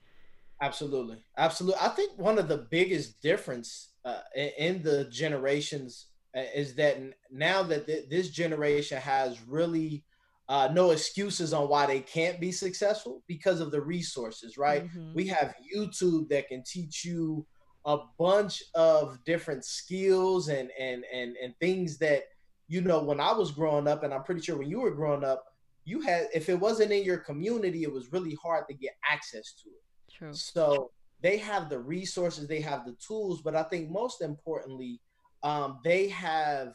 Absolutely. 0.63 1.17
Absolutely 1.39 1.81
i 1.81 1.89
think 1.89 2.13
one 2.19 2.39
of 2.39 2.47
the 2.47 2.67
biggest 2.71 3.21
difference 3.23 3.89
uh, 4.05 4.21
in 4.59 4.83
the 4.83 5.05
generations 5.11 6.07
uh, 6.37 6.43
is 6.55 6.75
that 6.75 6.99
now 7.31 7.63
that 7.63 7.87
th- 7.87 8.09
this 8.09 8.31
generation 8.31 8.99
has 8.99 9.41
really 9.47 10.05
uh, 10.51 10.69
no 10.73 10.91
excuses 10.91 11.53
on 11.53 11.69
why 11.69 11.87
they 11.87 12.01
can't 12.01 12.41
be 12.41 12.51
successful 12.51 13.23
because 13.29 13.61
of 13.61 13.71
the 13.71 13.81
resources, 13.81 14.59
right? 14.59 14.85
Mm-hmm. 14.85 15.15
We 15.15 15.29
have 15.29 15.55
YouTube 15.73 16.29
that 16.31 16.49
can 16.49 16.65
teach 16.67 17.05
you 17.05 17.47
a 17.85 17.99
bunch 18.19 18.65
of 18.75 19.17
different 19.25 19.65
skills 19.65 20.49
and 20.49 20.71
and 20.79 21.05
and 21.15 21.37
and 21.41 21.55
things 21.61 21.99
that 21.99 22.25
you 22.67 22.81
know 22.81 23.01
when 23.01 23.21
I 23.21 23.31
was 23.33 23.53
growing 23.53 23.87
up, 23.87 24.03
and 24.03 24.13
I'm 24.13 24.25
pretty 24.25 24.41
sure 24.41 24.59
when 24.59 24.69
you 24.69 24.81
were 24.81 24.91
growing 24.91 25.23
up, 25.23 25.45
you 25.85 26.01
had 26.01 26.27
if 26.35 26.49
it 26.49 26.59
wasn't 26.59 26.91
in 26.91 27.05
your 27.05 27.19
community, 27.19 27.85
it 27.85 27.93
was 27.93 28.11
really 28.11 28.37
hard 28.43 28.65
to 28.69 28.75
get 28.75 28.97
access 29.09 29.55
to 29.63 29.69
it. 29.69 30.13
True. 30.13 30.35
So 30.35 30.91
they 31.21 31.37
have 31.37 31.69
the 31.69 31.79
resources, 31.79 32.49
they 32.49 32.61
have 32.61 32.85
the 32.85 32.97
tools, 33.07 33.41
but 33.41 33.55
I 33.55 33.63
think 33.63 33.89
most 33.89 34.21
importantly, 34.21 35.01
um, 35.45 35.79
they 35.85 36.09
have 36.09 36.75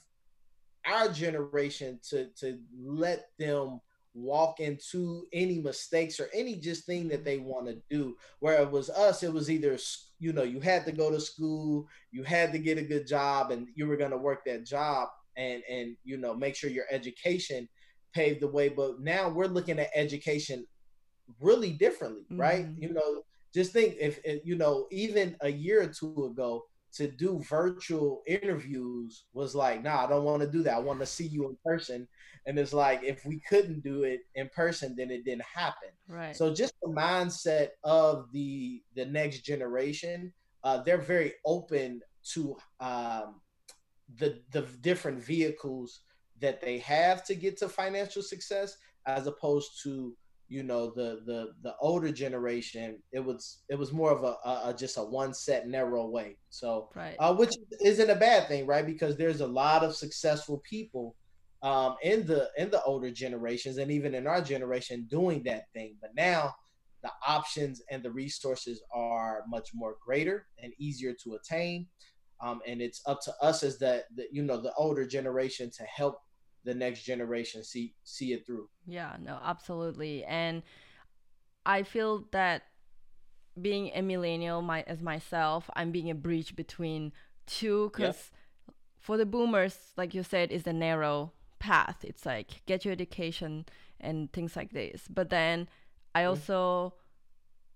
our 0.86 1.10
generation 1.10 2.00
to 2.10 2.28
to 2.40 2.60
let 2.78 3.30
them 3.40 3.80
walk 4.14 4.62
into 4.62 5.26
any 5.34 5.60
mistakes 5.60 6.20
or 6.22 6.30
any 6.34 6.56
just 6.56 6.86
thing 6.86 7.08
that 7.10 7.26
they 7.26 7.38
want 7.38 7.68
to 7.68 7.78
do. 7.90 8.16
Where 8.40 8.62
it 8.62 8.72
was 8.72 8.90
us 8.90 9.24
it 9.24 9.34
was 9.34 9.50
either 9.50 9.78
you 10.20 10.34
know 10.34 10.44
you 10.44 10.60
had 10.60 10.86
to 10.86 10.92
go 10.92 11.12
to 11.12 11.20
school 11.20 11.88
you 12.12 12.24
had 12.24 12.52
to 12.54 12.60
get 12.60 12.78
a 12.78 12.84
good 12.84 13.06
job 13.06 13.52
and 13.52 13.68
you 13.76 13.88
were 13.88 13.98
going 13.98 14.12
to 14.12 14.18
work 14.18 14.46
that 14.46 14.66
job 14.66 15.10
and 15.36 15.62
and 15.70 15.98
you 16.04 16.18
know 16.18 16.34
make 16.34 16.56
sure 16.56 16.70
your 16.70 16.86
education 16.90 17.68
paved 18.14 18.42
the 18.42 18.48
way. 18.48 18.70
But 18.70 19.02
now 19.02 19.30
we're 19.30 19.48
looking 19.48 19.80
at 19.80 19.90
education 19.94 20.66
really 21.42 21.72
differently 21.72 22.24
right? 22.32 22.66
Mm-hmm. 22.66 22.84
you 22.84 22.94
know 22.94 23.24
just 23.54 23.72
think 23.72 23.96
if, 24.00 24.20
if 24.24 24.46
you 24.46 24.56
know 24.56 24.86
even 24.92 25.36
a 25.42 25.50
year 25.50 25.82
or 25.82 25.88
two 25.88 26.30
ago 26.32 26.66
to 26.96 27.12
do 27.12 27.42
virtual 27.50 28.24
interviews 28.26 29.26
was 29.34 29.54
like, 29.54 29.84
nah, 29.84 30.06
I 30.06 30.08
don't 30.08 30.24
want 30.24 30.42
to 30.42 30.48
do 30.48 30.64
that. 30.64 30.76
I 30.76 30.80
want 30.80 31.00
to 31.02 31.06
see 31.06 31.28
you 31.28 31.50
in 31.50 31.58
person. 31.64 32.08
And 32.46 32.58
it's 32.58 32.74
like, 32.74 33.04
if 33.04 33.26
we 33.26 33.42
couldn't 33.50 33.84
do 33.84 34.04
it 34.04 34.22
in 34.36 34.50
person, 34.56 34.96
then 34.98 35.12
it 35.12 35.26
didn't 35.26 35.44
happen. 35.44 35.90
Right. 36.08 36.36
So 36.36 36.54
just 36.54 36.74
the 36.82 36.90
mindset 36.90 37.70
of 37.84 38.32
the 38.32 38.82
the 38.96 39.06
next 39.06 39.42
generation, 39.42 40.32
uh, 40.64 40.84
they're 40.84 40.98
very 40.98 41.34
open 41.46 42.02
to 42.34 42.56
um, 42.80 43.42
the 44.18 44.42
the 44.52 44.62
different 44.82 45.22
vehicles 45.24 46.00
that 46.40 46.62
they 46.62 46.78
have 46.80 47.26
to 47.26 47.36
get 47.36 47.58
to 47.58 47.68
financial 47.68 48.22
success, 48.22 48.78
as 49.06 49.28
opposed 49.28 49.84
to 49.84 50.16
you 50.48 50.64
know 50.64 50.92
the 50.96 51.22
the 51.26 51.54
the 51.64 51.74
older 51.82 52.12
generation 52.12 53.02
it 53.12 53.20
was 53.20 53.64
it 53.70 53.76
was 53.76 53.92
more 53.92 54.12
of 54.12 54.24
a, 54.24 54.36
a, 54.48 54.70
a 54.70 54.76
just 54.78 54.98
a 54.98 55.04
one 55.04 55.34
set 55.34 55.68
narrow 55.68 56.08
way. 56.08 56.38
So 56.50 56.90
right. 56.96 57.16
uh, 57.20 57.34
which 57.34 57.56
isn't 57.84 58.10
a 58.10 58.16
bad 58.16 58.48
thing 58.48 58.66
right? 58.68 58.86
Because 58.86 59.18
there's 59.18 59.42
a 59.42 59.48
lot 59.48 59.84
of 59.84 59.96
successful 59.96 60.62
people 60.70 61.16
um, 61.64 61.96
in 62.04 62.26
the 62.26 62.50
in 62.58 62.70
the 62.70 62.84
older 62.84 63.12
generations 63.12 63.78
and 63.78 63.92
even 63.92 64.14
in 64.14 64.28
our 64.28 64.42
generation 64.42 65.08
doing 65.10 65.42
that 65.44 65.64
thing. 65.74 65.96
But 66.00 66.12
now 66.16 66.54
the 67.02 67.12
options 67.28 67.82
and 67.90 68.04
the 68.04 68.12
resources 68.12 68.82
are 68.94 69.44
much 69.48 69.70
more 69.74 69.96
greater 70.04 70.48
and 70.62 70.74
easier 70.80 71.14
to 71.24 71.36
attain. 71.36 71.88
Um, 72.42 72.62
and 72.68 72.82
it's 72.82 73.02
up 73.06 73.22
to 73.22 73.34
us 73.42 73.64
as 73.64 73.80
the, 73.80 74.04
the 74.16 74.28
you 74.32 74.44
know 74.44 74.62
the 74.62 74.74
older 74.74 75.08
generation 75.08 75.72
to 75.72 75.84
help 75.84 76.20
the 76.66 76.74
next 76.74 77.04
generation 77.04 77.64
see 77.64 77.94
see 78.04 78.34
it 78.34 78.46
through. 78.46 78.68
Yeah, 78.86 79.16
no, 79.22 79.40
absolutely. 79.44 80.26
And 80.26 80.64
I 81.66 81.84
feel 81.84 82.26
that 82.32 82.64
being 83.62 83.92
a 83.96 84.02
millennial 84.02 84.62
my 84.62 84.82
as 84.88 85.02
myself, 85.02 85.70
I'm 85.76 85.92
being 85.92 86.10
a 86.10 86.16
bridge 86.16 86.56
between 86.56 87.14
two 87.46 87.92
cuz 87.92 88.32
for 89.00 89.18
the 89.18 89.26
boomers, 89.26 89.94
like 89.96 90.14
you 90.14 90.24
said, 90.24 90.52
is 90.52 90.64
the 90.64 90.74
narrow 90.74 91.32
path. 91.60 92.04
It's 92.04 92.26
like 92.26 92.66
get 92.66 92.84
your 92.84 92.92
education 92.92 93.66
and 94.02 94.34
things 94.34 94.56
like 94.56 94.72
this. 94.72 95.08
But 95.08 95.30
then 95.30 95.70
I 96.14 96.22
mm-hmm. 96.22 96.30
also 96.30 96.96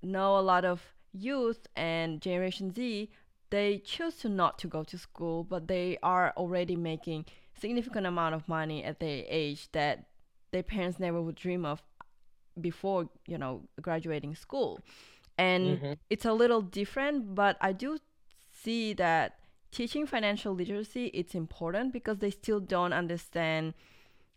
mm. 0.03 0.09
know 0.09 0.37
a 0.37 0.41
lot 0.41 0.65
of 0.65 0.81
youth 1.13 1.67
and 1.75 2.21
generation 2.21 2.73
Z 2.73 3.09
they 3.49 3.79
choose 3.79 4.17
to 4.17 4.29
not 4.29 4.59
to 4.59 4.67
go 4.67 4.83
to 4.83 4.97
school 4.97 5.43
but 5.43 5.67
they 5.67 5.97
are 6.03 6.33
already 6.37 6.75
making 6.75 7.25
significant 7.59 8.07
amount 8.07 8.35
of 8.35 8.47
money 8.47 8.83
at 8.83 8.99
their 8.99 9.23
age 9.27 9.69
that 9.71 10.05
their 10.51 10.63
parents 10.63 10.99
never 10.99 11.21
would 11.21 11.35
dream 11.35 11.65
of 11.65 11.81
before 12.59 13.09
you 13.27 13.37
know 13.37 13.61
graduating 13.81 14.35
school. 14.35 14.79
And 15.37 15.77
mm-hmm. 15.77 15.93
it's 16.09 16.25
a 16.25 16.33
little 16.33 16.61
different 16.61 17.33
but 17.33 17.55
i 17.61 17.71
do 17.71 17.97
see 18.51 18.91
that 18.95 19.39
teaching 19.71 20.05
financial 20.05 20.53
literacy 20.53 21.05
it's 21.13 21.33
important 21.33 21.93
because 21.93 22.17
they 22.17 22.29
still 22.29 22.59
don't 22.59 22.91
understand 22.91 23.73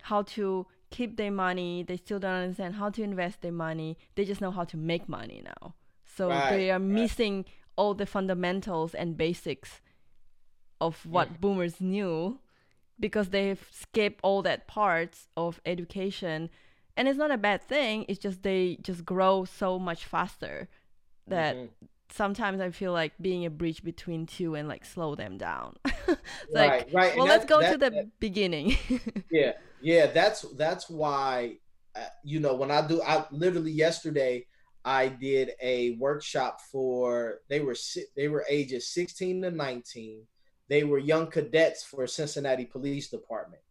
how 0.02 0.22
to 0.22 0.66
keep 0.92 1.16
their 1.16 1.32
money. 1.32 1.82
They 1.82 1.96
still 1.96 2.20
don't 2.20 2.42
understand 2.42 2.74
how 2.76 2.90
to 2.90 3.02
invest 3.02 3.40
their 3.40 3.52
money. 3.52 3.98
They 4.14 4.24
just 4.24 4.40
know 4.40 4.52
how 4.52 4.64
to 4.64 4.76
make 4.76 5.08
money 5.08 5.42
now. 5.44 5.74
So 6.04 6.28
right, 6.28 6.50
they 6.50 6.70
are 6.70 6.78
right. 6.78 6.88
missing 7.00 7.46
all 7.74 7.94
the 7.94 8.06
fundamentals 8.06 8.94
and 8.94 9.16
basics 9.16 9.80
of 10.80 11.04
what 11.06 11.40
boomers 11.40 11.80
knew 11.80 12.38
because 12.98 13.30
they've 13.30 13.66
skipped 13.70 14.20
all 14.22 14.42
that 14.42 14.66
parts 14.66 15.28
of 15.36 15.60
education 15.66 16.50
and 16.96 17.08
it's 17.08 17.18
not 17.18 17.30
a 17.30 17.38
bad 17.38 17.62
thing 17.62 18.04
it's 18.08 18.18
just 18.18 18.42
they 18.42 18.78
just 18.82 19.04
grow 19.04 19.44
so 19.44 19.78
much 19.78 20.04
faster 20.04 20.68
that 21.26 21.56
mm-hmm. 21.56 21.86
sometimes 22.10 22.60
i 22.60 22.70
feel 22.70 22.92
like 22.92 23.12
being 23.20 23.44
a 23.44 23.50
bridge 23.50 23.82
between 23.82 24.26
two 24.26 24.54
and 24.54 24.68
like 24.68 24.84
slow 24.84 25.14
them 25.14 25.38
down 25.38 25.74
like 26.50 26.70
right, 26.70 26.88
right. 26.92 27.16
well 27.16 27.26
let's 27.26 27.44
go 27.44 27.60
that, 27.60 27.72
to 27.72 27.78
the 27.78 27.90
that, 27.90 28.20
beginning 28.20 28.76
yeah 29.30 29.52
yeah 29.80 30.06
that's 30.06 30.42
that's 30.56 30.88
why 30.88 31.54
uh, 31.96 32.00
you 32.24 32.40
know 32.40 32.54
when 32.54 32.70
i 32.70 32.86
do 32.86 33.00
i 33.02 33.24
literally 33.30 33.72
yesterday 33.72 34.44
i 34.84 35.08
did 35.08 35.52
a 35.62 35.92
workshop 35.92 36.60
for 36.60 37.40
they 37.48 37.60
were 37.60 37.76
they 38.16 38.28
were 38.28 38.44
ages 38.48 38.88
16 38.88 39.42
to 39.42 39.50
19 39.50 40.22
they 40.72 40.84
were 40.84 40.98
young 40.98 41.26
cadets 41.26 41.84
for 41.84 42.06
cincinnati 42.06 42.64
police 42.64 43.08
department 43.08 43.62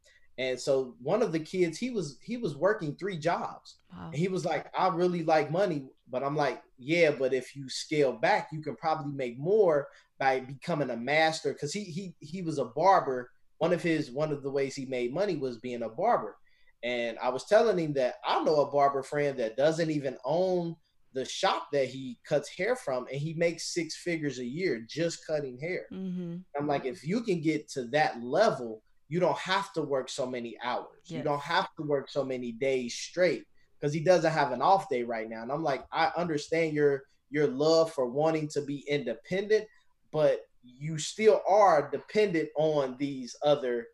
and 0.42 0.60
so 0.60 0.96
one 1.02 1.22
of 1.22 1.32
the 1.32 1.40
kids, 1.40 1.78
he 1.78 1.92
was 1.92 2.18
he 2.22 2.38
was 2.38 2.56
working 2.56 2.96
three 2.96 3.18
jobs. 3.18 3.76
Wow. 3.96 4.10
he 4.12 4.28
was 4.28 4.44
like, 4.44 4.66
I 4.76 4.88
really 4.88 5.24
like 5.24 5.52
money, 5.52 5.90
but 6.10 6.24
I'm 6.24 6.36
like, 6.36 6.64
yeah, 6.80 7.12
but 7.12 7.32
if 7.32 7.56
you 7.56 7.70
scale 7.70 8.14
back, 8.14 8.50
you 8.52 8.62
can 8.62 8.76
probably 8.76 9.14
make 9.14 9.38
more 9.38 9.88
by 10.20 10.40
becoming 10.40 10.90
a 10.90 10.98
master. 10.98 11.54
Cause 11.54 11.74
he 11.74 11.84
he 11.84 12.16
he 12.20 12.42
was 12.42 12.58
a 12.58 12.66
barber. 12.66 13.30
One 13.60 13.72
of 13.72 13.84
his 13.84 14.10
one 14.10 14.32
of 14.32 14.42
the 14.42 14.50
ways 14.50 14.74
he 14.74 14.86
made 14.86 15.14
money 15.14 15.36
was 15.36 15.58
being 15.58 15.84
a 15.84 15.90
barber. 15.90 16.38
And 16.82 17.20
I 17.20 17.30
was 17.30 17.46
telling 17.46 17.78
him 17.78 17.94
that 17.94 18.16
I 18.26 18.44
know 18.44 18.62
a 18.62 18.72
barber 18.72 19.04
friend 19.04 19.38
that 19.38 19.58
doesn't 19.58 19.92
even 19.92 20.18
own 20.26 20.76
the 21.14 21.26
shop 21.26 21.68
that 21.74 21.88
he 21.88 22.18
cuts 22.26 22.50
hair 22.50 22.76
from, 22.76 23.08
and 23.12 23.20
he 23.20 23.34
makes 23.34 23.74
six 23.74 23.98
figures 23.98 24.40
a 24.40 24.46
year 24.46 24.86
just 24.88 25.26
cutting 25.26 25.60
hair. 25.60 25.86
Mm-hmm. 25.92 26.38
I'm 26.58 26.68
like, 26.68 26.86
if 26.86 27.06
you 27.06 27.22
can 27.22 27.42
get 27.42 27.70
to 27.70 27.86
that 27.86 28.22
level, 28.24 28.82
you 29.10 29.20
don't 29.20 29.38
have 29.38 29.74
to 29.74 29.82
work 29.82 30.10
so 30.10 30.26
many 30.26 30.58
hours. 30.64 31.02
Yes. 31.06 31.18
You 31.18 31.24
don't 31.24 31.42
have 31.42 31.68
to 31.76 31.84
work 31.84 32.10
so 32.10 32.24
many 32.24 32.54
days 32.54 32.96
straight 32.96 33.44
because 33.80 33.94
he 33.94 34.00
doesn't 34.00 34.32
have 34.32 34.52
an 34.52 34.62
off 34.62 34.88
day 34.90 35.04
right 35.04 35.30
now. 35.30 35.42
And 35.42 35.52
I'm 35.52 35.64
like, 35.64 35.86
I 35.92 36.12
understand 36.16 36.74
your 36.74 37.04
your 37.30 37.48
love 37.48 37.92
for 37.94 38.08
wanting 38.08 38.48
to 38.50 38.62
be 38.62 38.86
independent, 38.88 39.66
but 40.12 40.42
you 40.64 40.98
still 40.98 41.42
are 41.48 41.90
dependent 41.90 42.50
on 42.58 42.96
these 43.00 43.36
other 43.44 43.88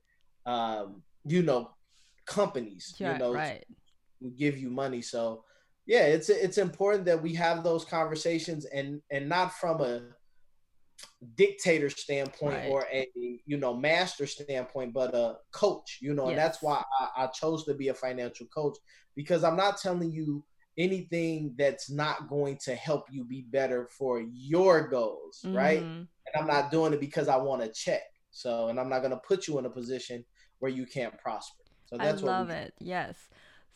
um, 0.48 1.04
you 1.26 1.44
know, 1.44 1.72
companies, 2.26 2.96
yeah, 2.98 3.14
you 3.14 3.20
know, 3.20 3.34
right. 3.34 3.66
give 4.38 4.58
you 4.58 4.70
money. 4.70 5.02
So 5.02 5.44
yeah, 5.88 6.04
it's 6.04 6.30
it's 6.30 6.58
important 6.58 7.06
that 7.06 7.24
we 7.24 7.34
have 7.36 7.64
those 7.64 7.86
conversations 7.86 8.66
and 8.66 9.02
and 9.10 9.28
not 9.30 9.54
from 9.54 9.82
a 9.82 10.02
dictator 11.36 11.90
standpoint 11.90 12.56
right. 12.56 12.70
or 12.70 12.86
a 12.92 13.08
you 13.46 13.58
know 13.58 13.74
master 13.74 14.26
standpoint 14.26 14.94
but 14.94 15.14
a 15.14 15.36
coach 15.52 16.00
you 16.02 16.14
know 16.14 16.24
yes. 16.24 16.30
and 16.30 16.38
that's 16.40 16.62
why 16.62 16.84
I, 17.00 17.24
I, 17.24 17.28
chose 17.28 17.66
to 17.66 17.76
be 17.76 17.90
a 17.90 17.94
financial 17.94 18.48
coach 18.48 18.76
because 19.16 19.44
i'm 19.44 19.56
not 19.56 19.78
telling 19.78 20.12
you 20.12 20.44
anything 20.76 21.54
that's 21.56 21.92
not 21.92 22.28
going 22.28 22.58
to 22.64 22.74
help 22.74 23.06
you 23.12 23.24
be 23.24 23.46
better 23.50 23.88
for 23.96 24.24
your 24.32 24.88
goals 24.88 25.42
mm-hmm. 25.46 25.56
right 25.56 25.82
and 25.84 26.08
i'm 26.36 26.48
not 26.48 26.72
doing 26.72 26.94
it 26.94 27.00
because 27.00 27.28
i 27.28 27.36
want 27.36 27.62
to 27.62 27.72
check 27.72 28.02
so 28.32 28.70
and 28.70 28.80
i'm 28.80 28.90
not 28.90 29.00
going 29.00 29.12
to 29.12 29.22
put 29.28 29.48
you 29.48 29.60
in 29.60 29.66
a 29.66 29.70
position 29.70 30.26
where 30.60 30.72
you 30.72 30.86
can't 30.88 31.18
prosper 31.20 31.64
so 31.86 31.98
that's 31.98 32.24
what 32.24 32.32
i 32.32 32.40
love 32.40 32.50
it 32.50 32.74
yes 32.80 33.16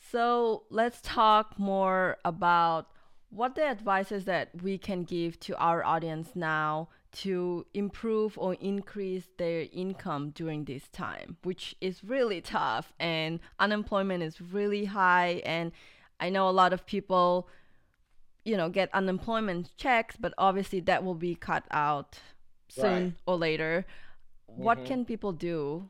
so 0.09 0.63
let's 0.69 0.99
talk 1.01 1.59
more 1.59 2.17
about 2.25 2.87
what 3.29 3.55
the 3.55 3.63
advices 3.63 4.25
that 4.25 4.49
we 4.61 4.77
can 4.77 5.03
give 5.03 5.39
to 5.41 5.55
our 5.57 5.83
audience 5.83 6.31
now 6.35 6.89
to 7.11 7.65
improve 7.73 8.37
or 8.37 8.55
increase 8.55 9.29
their 9.37 9.67
income 9.71 10.31
during 10.31 10.65
this 10.65 10.87
time, 10.89 11.37
which 11.43 11.75
is 11.81 12.03
really 12.03 12.41
tough 12.41 12.93
and 12.99 13.39
unemployment 13.59 14.23
is 14.23 14.41
really 14.41 14.85
high. 14.85 15.41
And 15.45 15.71
I 16.19 16.29
know 16.29 16.49
a 16.49 16.51
lot 16.51 16.73
of 16.73 16.85
people, 16.85 17.47
you 18.43 18.57
know, 18.57 18.69
get 18.69 18.93
unemployment 18.93 19.75
checks, 19.77 20.15
but 20.19 20.33
obviously 20.37 20.79
that 20.81 21.03
will 21.03 21.15
be 21.15 21.35
cut 21.35 21.63
out 21.71 22.19
soon 22.69 23.03
right. 23.03 23.13
or 23.25 23.37
later. 23.37 23.85
Mm-hmm. 24.49 24.63
What 24.63 24.85
can 24.85 25.05
people 25.05 25.31
do? 25.31 25.89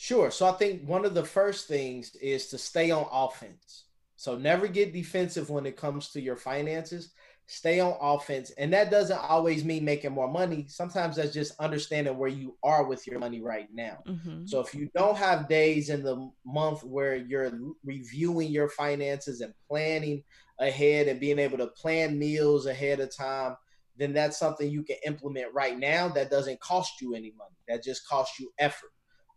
Sure. 0.00 0.30
So 0.30 0.46
I 0.46 0.52
think 0.52 0.88
one 0.88 1.04
of 1.04 1.12
the 1.14 1.24
first 1.24 1.68
things 1.68 2.14
is 2.16 2.46
to 2.48 2.58
stay 2.58 2.90
on 2.90 3.06
offense. 3.12 3.84
So 4.16 4.36
never 4.36 4.66
get 4.66 4.94
defensive 4.94 5.50
when 5.50 5.66
it 5.66 5.76
comes 5.76 6.08
to 6.10 6.20
your 6.20 6.36
finances 6.36 7.12
stay 7.50 7.80
on 7.80 7.96
offense. 8.00 8.50
And 8.52 8.72
that 8.72 8.92
doesn't 8.92 9.18
always 9.18 9.64
mean 9.64 9.84
making 9.84 10.12
more 10.12 10.30
money. 10.30 10.66
Sometimes 10.68 11.16
that's 11.16 11.32
just 11.32 11.58
understanding 11.58 12.16
where 12.16 12.28
you 12.28 12.56
are 12.62 12.84
with 12.84 13.08
your 13.08 13.18
money 13.18 13.40
right 13.40 13.66
now. 13.74 13.98
Mm-hmm. 14.06 14.46
So 14.46 14.60
if 14.60 14.72
you 14.72 14.88
don't 14.94 15.16
have 15.16 15.48
days 15.48 15.90
in 15.90 16.04
the 16.04 16.30
month 16.46 16.84
where 16.84 17.16
you're 17.16 17.50
reviewing 17.84 18.52
your 18.52 18.68
finances 18.68 19.40
and 19.40 19.52
planning 19.68 20.22
ahead 20.60 21.08
and 21.08 21.18
being 21.18 21.40
able 21.40 21.58
to 21.58 21.66
plan 21.66 22.16
meals 22.16 22.66
ahead 22.66 23.00
of 23.00 23.14
time, 23.14 23.56
then 23.96 24.12
that's 24.12 24.38
something 24.38 24.70
you 24.70 24.84
can 24.84 24.96
implement 25.04 25.52
right 25.52 25.76
now 25.76 26.08
that 26.08 26.30
doesn't 26.30 26.60
cost 26.60 27.00
you 27.00 27.16
any 27.16 27.34
money. 27.36 27.56
That 27.66 27.82
just 27.82 28.06
costs 28.06 28.38
you 28.38 28.52
effort. 28.60 28.92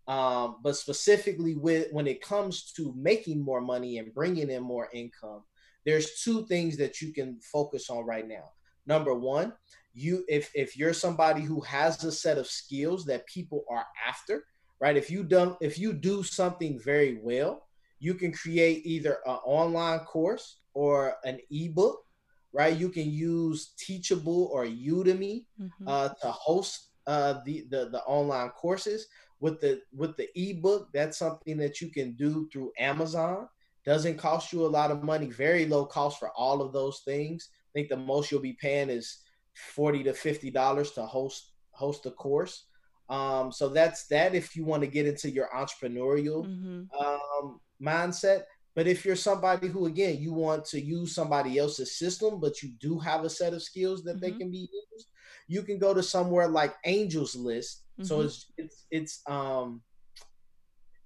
Um, 0.08 0.58
but 0.62 0.76
specifically 0.76 1.56
with 1.56 1.88
when 1.92 2.08
it 2.08 2.22
comes 2.22 2.72
to 2.74 2.94
making 2.98 3.42
more 3.42 3.62
money 3.62 4.00
and 4.00 4.14
bringing 4.14 4.50
in 4.50 4.62
more 4.62 4.90
income, 4.94 5.44
there's 5.86 6.22
two 6.22 6.46
things 6.48 6.78
that 6.78 7.02
you 7.02 7.14
can 7.14 7.40
focus 7.42 7.90
on 7.90 8.06
right 8.06 8.28
now. 8.28 8.52
Number 8.86 9.14
one, 9.14 9.54
you 9.94 10.26
if 10.28 10.52
if 10.56 10.78
you're 10.78 10.94
somebody 10.94 11.42
who 11.42 11.62
has 11.62 12.04
a 12.04 12.12
set 12.12 12.38
of 12.38 12.48
skills 12.48 13.06
that 13.06 13.28
people 13.28 13.64
are 13.70 13.86
after, 14.08 14.46
right? 14.80 14.98
If 14.98 15.10
you 15.10 15.24
don't 15.24 15.58
if 15.62 15.78
you 15.78 15.94
do 15.94 16.24
something 16.24 16.80
very 16.80 17.20
well, 17.22 17.68
you 18.00 18.14
can 18.14 18.32
create 18.34 18.86
either 18.86 19.20
an 19.26 19.38
online 19.46 20.00
course 20.00 20.58
or 20.74 21.16
an 21.24 21.40
ebook, 21.52 22.04
right? 22.52 22.76
You 22.76 22.90
can 22.90 23.10
use 23.10 23.74
Teachable 23.78 24.50
or 24.52 24.66
Udemy 24.66 25.46
mm-hmm. 25.62 25.88
uh, 25.88 26.10
to 26.22 26.32
host 26.32 26.90
uh, 27.08 27.36
the, 27.46 27.66
the 27.70 27.90
the 27.90 28.02
online 28.04 28.50
courses. 28.50 29.08
With 29.40 29.60
the 29.60 29.82
with 29.94 30.16
the 30.18 30.30
ebook, 30.36 30.90
that's 30.94 31.18
something 31.18 31.58
that 31.58 31.82
you 31.82 31.90
can 31.90 32.14
do 32.14 32.48
through 32.52 32.72
Amazon 32.80 33.48
doesn't 33.86 34.18
cost 34.18 34.54
you 34.54 34.66
a 34.66 34.68
lot 34.68 34.92
of 34.92 35.04
money, 35.04 35.28
very 35.28 35.66
low 35.66 35.86
cost 35.86 36.18
for 36.18 36.30
all 36.38 36.62
of 36.62 36.72
those 36.72 37.02
things. 37.04 37.50
I 37.52 37.72
think 37.74 37.90
the 37.90 37.98
most 37.98 38.32
you'll 38.32 38.42
be 38.42 38.54
paying 38.54 38.90
is 38.90 39.20
forty 39.54 40.04
to 40.04 40.14
fifty 40.14 40.50
dollars 40.50 40.92
to 40.92 41.06
host 41.06 41.52
host 41.72 42.04
the 42.04 42.12
course. 42.12 42.66
Um, 43.10 43.52
so 43.52 43.68
that's 43.68 44.08
that 44.08 44.34
if 44.34 44.56
you 44.56 44.64
want 44.64 44.82
to 44.84 44.88
get 44.88 45.06
into 45.06 45.30
your 45.30 45.50
entrepreneurial 45.56 46.46
mm-hmm. 46.46 47.06
um, 47.06 47.60
mindset. 47.82 48.44
But 48.76 48.88
if 48.88 49.06
you're 49.06 49.16
somebody 49.16 49.68
who, 49.68 49.86
again, 49.86 50.18
you 50.20 50.34
want 50.34 50.66
to 50.66 50.82
use 50.82 51.14
somebody 51.14 51.60
else's 51.60 51.96
system, 51.96 52.40
but 52.40 52.64
you 52.64 52.72
do 52.80 52.98
have 52.98 53.24
a 53.24 53.30
set 53.30 53.54
of 53.54 53.62
skills 53.62 54.04
that 54.04 54.16
mm-hmm. 54.16 54.20
they 54.20 54.32
can 54.32 54.50
be 54.50 54.68
used, 54.72 55.10
you 55.48 55.64
can 55.64 55.78
go 55.78 55.94
to 55.94 56.04
somewhere 56.04 56.48
like 56.48 56.76
Angels 56.86 57.36
List. 57.36 57.84
Mm-hmm. 58.00 58.06
So 58.06 58.22
it's 58.22 58.46
it's 58.58 58.86
it's 58.92 59.22
um 59.28 59.82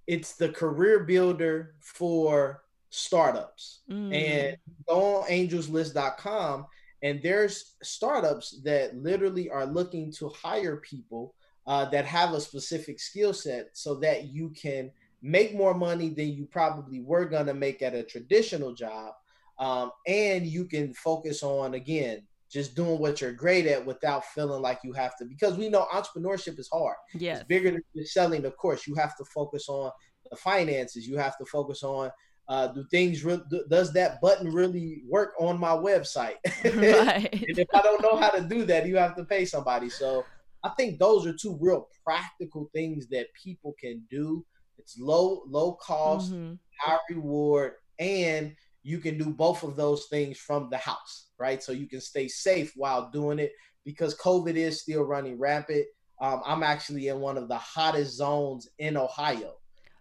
it's 0.06 0.36
the 0.36 0.48
career 0.48 1.00
builder 1.04 1.74
for 1.80 2.62
startups 2.90 3.80
mm. 3.90 4.14
and 4.14 4.56
go 4.88 5.16
on 5.16 5.28
angelslist.com 5.28 6.66
and 7.02 7.22
there's 7.22 7.76
startups 7.82 8.60
that 8.64 8.96
literally 8.96 9.50
are 9.50 9.66
looking 9.66 10.10
to 10.12 10.30
hire 10.30 10.78
people 10.78 11.34
uh, 11.66 11.84
that 11.84 12.06
have 12.06 12.32
a 12.32 12.40
specific 12.40 12.98
skill 12.98 13.34
set 13.34 13.68
so 13.74 13.94
that 13.94 14.28
you 14.28 14.48
can 14.50 14.90
make 15.20 15.54
more 15.54 15.74
money 15.74 16.08
than 16.08 16.28
you 16.28 16.46
probably 16.46 17.00
were 17.00 17.26
going 17.26 17.46
to 17.46 17.54
make 17.54 17.82
at 17.82 17.94
a 17.94 18.02
traditional 18.02 18.72
job 18.72 19.12
um, 19.58 19.90
and 20.06 20.46
you 20.46 20.64
can 20.64 20.94
focus 20.94 21.42
on 21.42 21.74
again 21.74 22.22
just 22.50 22.74
doing 22.74 22.98
what 22.98 23.20
you're 23.20 23.32
great 23.32 23.66
at 23.66 23.84
without 23.84 24.24
feeling 24.26 24.62
like 24.62 24.80
you 24.82 24.92
have 24.92 25.16
to 25.16 25.24
because 25.24 25.56
we 25.56 25.68
know 25.68 25.86
entrepreneurship 25.92 26.58
is 26.58 26.68
hard 26.72 26.96
yes. 27.14 27.38
it's 27.38 27.48
bigger 27.48 27.70
than 27.70 27.82
just 27.96 28.12
selling 28.12 28.42
the 28.42 28.50
course 28.52 28.86
you 28.86 28.94
have 28.94 29.16
to 29.16 29.24
focus 29.26 29.68
on 29.68 29.90
the 30.30 30.36
finances 30.36 31.06
you 31.06 31.16
have 31.16 31.36
to 31.36 31.44
focus 31.46 31.82
on 31.82 32.10
uh, 32.48 32.68
do 32.68 32.82
things 32.90 33.24
re- 33.24 33.40
does 33.68 33.92
that 33.92 34.20
button 34.22 34.50
really 34.50 35.02
work 35.06 35.34
on 35.38 35.60
my 35.60 35.72
website 35.72 36.36
right. 36.64 37.32
and 37.32 37.58
if 37.58 37.68
i 37.74 37.82
don't 37.82 38.02
know 38.02 38.16
how 38.16 38.30
to 38.30 38.42
do 38.42 38.64
that 38.64 38.86
you 38.86 38.96
have 38.96 39.14
to 39.14 39.24
pay 39.24 39.44
somebody 39.44 39.90
so 39.90 40.24
i 40.64 40.70
think 40.70 40.98
those 40.98 41.26
are 41.26 41.34
two 41.34 41.58
real 41.60 41.88
practical 42.04 42.70
things 42.72 43.06
that 43.08 43.26
people 43.42 43.74
can 43.78 44.02
do 44.10 44.44
it's 44.78 44.98
low 44.98 45.42
low 45.46 45.74
cost 45.74 46.32
mm-hmm. 46.32 46.54
high 46.80 46.98
reward 47.10 47.72
and 47.98 48.54
you 48.88 48.98
can 48.98 49.18
do 49.18 49.30
both 49.30 49.62
of 49.62 49.76
those 49.76 50.06
things 50.06 50.38
from 50.38 50.68
the 50.70 50.76
house 50.76 51.28
right 51.38 51.62
so 51.62 51.72
you 51.72 51.86
can 51.86 52.00
stay 52.00 52.28
safe 52.28 52.72
while 52.76 53.10
doing 53.10 53.38
it 53.38 53.52
because 53.84 54.14
covid 54.16 54.56
is 54.56 54.80
still 54.80 55.02
running 55.02 55.38
rampant 55.38 55.84
um, 56.20 56.40
i'm 56.44 56.62
actually 56.62 57.08
in 57.08 57.20
one 57.20 57.36
of 57.36 57.48
the 57.48 57.58
hottest 57.58 58.16
zones 58.16 58.68
in 58.78 58.96
ohio 58.96 59.54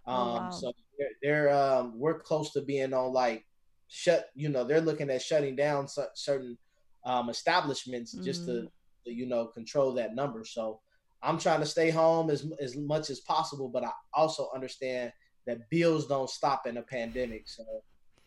oh, 0.06 0.14
um, 0.14 0.28
oh, 0.28 0.34
wow. 0.34 0.50
so 0.50 0.74
they're, 0.98 1.10
they're 1.22 1.54
um, 1.54 1.94
we're 2.00 2.20
close 2.20 2.52
to 2.54 2.62
being 2.62 2.94
on 2.94 3.14
like 3.14 3.46
shut. 3.88 4.30
You 4.36 4.50
know, 4.50 4.64
they're 4.64 4.82
looking 4.82 5.10
at 5.10 5.22
shutting 5.22 5.56
down 5.56 5.88
certain 6.16 6.58
um, 7.06 7.30
establishments 7.30 8.14
mm-hmm. 8.14 8.26
just 8.26 8.46
to, 8.46 8.52
mm. 8.52 8.70
to, 9.06 9.14
you 9.14 9.26
know 9.26 9.46
control 9.46 9.94
that 9.94 10.16
number. 10.16 10.44
So 10.46 10.80
I'm 11.24 11.40
trying 11.40 11.62
to 11.62 11.66
stay 11.66 11.90
home 11.90 12.30
as 12.30 12.46
as 12.60 12.76
much 12.76 13.10
as 13.10 13.22
possible, 13.22 13.70
but 13.70 13.84
I 13.84 13.92
also 14.14 14.50
understand 14.54 15.12
that 15.46 15.70
bills 15.70 16.08
don't 16.08 16.30
stop 16.30 16.68
in 16.68 16.78
a 16.78 16.82
pandemic. 16.82 17.48
So 17.48 17.64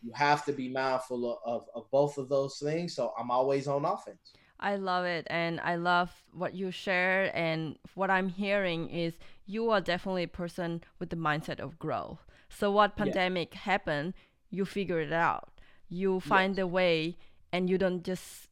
you 0.03 0.13
have 0.15 0.45
to 0.47 0.53
be 0.53 0.69
mindful 0.69 1.33
of, 1.33 1.39
of, 1.45 1.69
of 1.75 1.91
both 1.91 2.19
of 2.19 2.29
those 2.29 2.59
things. 2.59 2.95
So 2.95 3.13
I'm 3.19 3.31
always 3.31 3.67
on 3.67 3.85
offense. 3.85 4.33
I 4.59 4.77
love 4.77 5.05
it. 5.07 5.27
And 5.31 5.61
I 5.61 5.77
love 5.77 6.11
what 6.33 6.55
you 6.55 6.71
share. 6.71 7.31
And 7.35 7.77
what 7.95 8.11
I'm 8.11 8.29
hearing 8.29 8.91
is 8.91 9.15
you 9.47 9.71
are 9.71 9.81
definitely 9.81 10.25
a 10.25 10.29
person 10.29 10.83
with 10.99 11.11
the 11.11 11.17
mindset 11.17 11.61
of 11.61 11.79
growth. 11.79 12.27
So, 12.49 12.71
what 12.71 12.97
pandemic 12.97 13.55
happened, 13.55 14.15
you 14.51 14.65
figure 14.65 15.01
it 15.01 15.13
out. 15.13 15.61
You 15.89 16.21
find 16.21 16.57
yes. 16.57 16.65
a 16.65 16.67
way 16.67 17.17
and 17.53 17.71
you 17.71 17.79
don't 17.79 18.03
just 18.03 18.49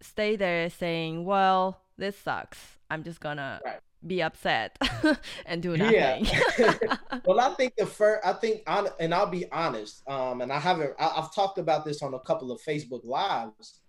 stay 0.00 0.36
there 0.36 0.68
saying, 0.70 1.24
well, 1.24 1.80
this 1.96 2.18
sucks. 2.18 2.78
I'm 2.90 3.04
just 3.04 3.20
going 3.20 3.38
right. 3.38 3.60
to 3.64 3.72
be 4.06 4.22
upset 4.22 4.78
and 5.46 5.62
do 5.62 5.76
nothing. 5.76 6.26
Yeah. 6.58 6.74
well, 7.24 7.40
I 7.40 7.50
think 7.54 7.74
the 7.76 7.86
first, 7.86 8.24
I 8.24 8.32
think, 8.34 8.62
and 8.66 9.14
I'll 9.14 9.26
be 9.26 9.50
honest, 9.50 10.08
um, 10.08 10.40
and 10.40 10.52
I 10.52 10.58
haven't, 10.58 10.94
I, 10.98 11.08
have 11.08 11.34
talked 11.34 11.58
about 11.58 11.84
this 11.84 12.02
on 12.02 12.14
a 12.14 12.20
couple 12.20 12.52
of 12.52 12.60
Facebook 12.62 13.04
lives. 13.04 13.80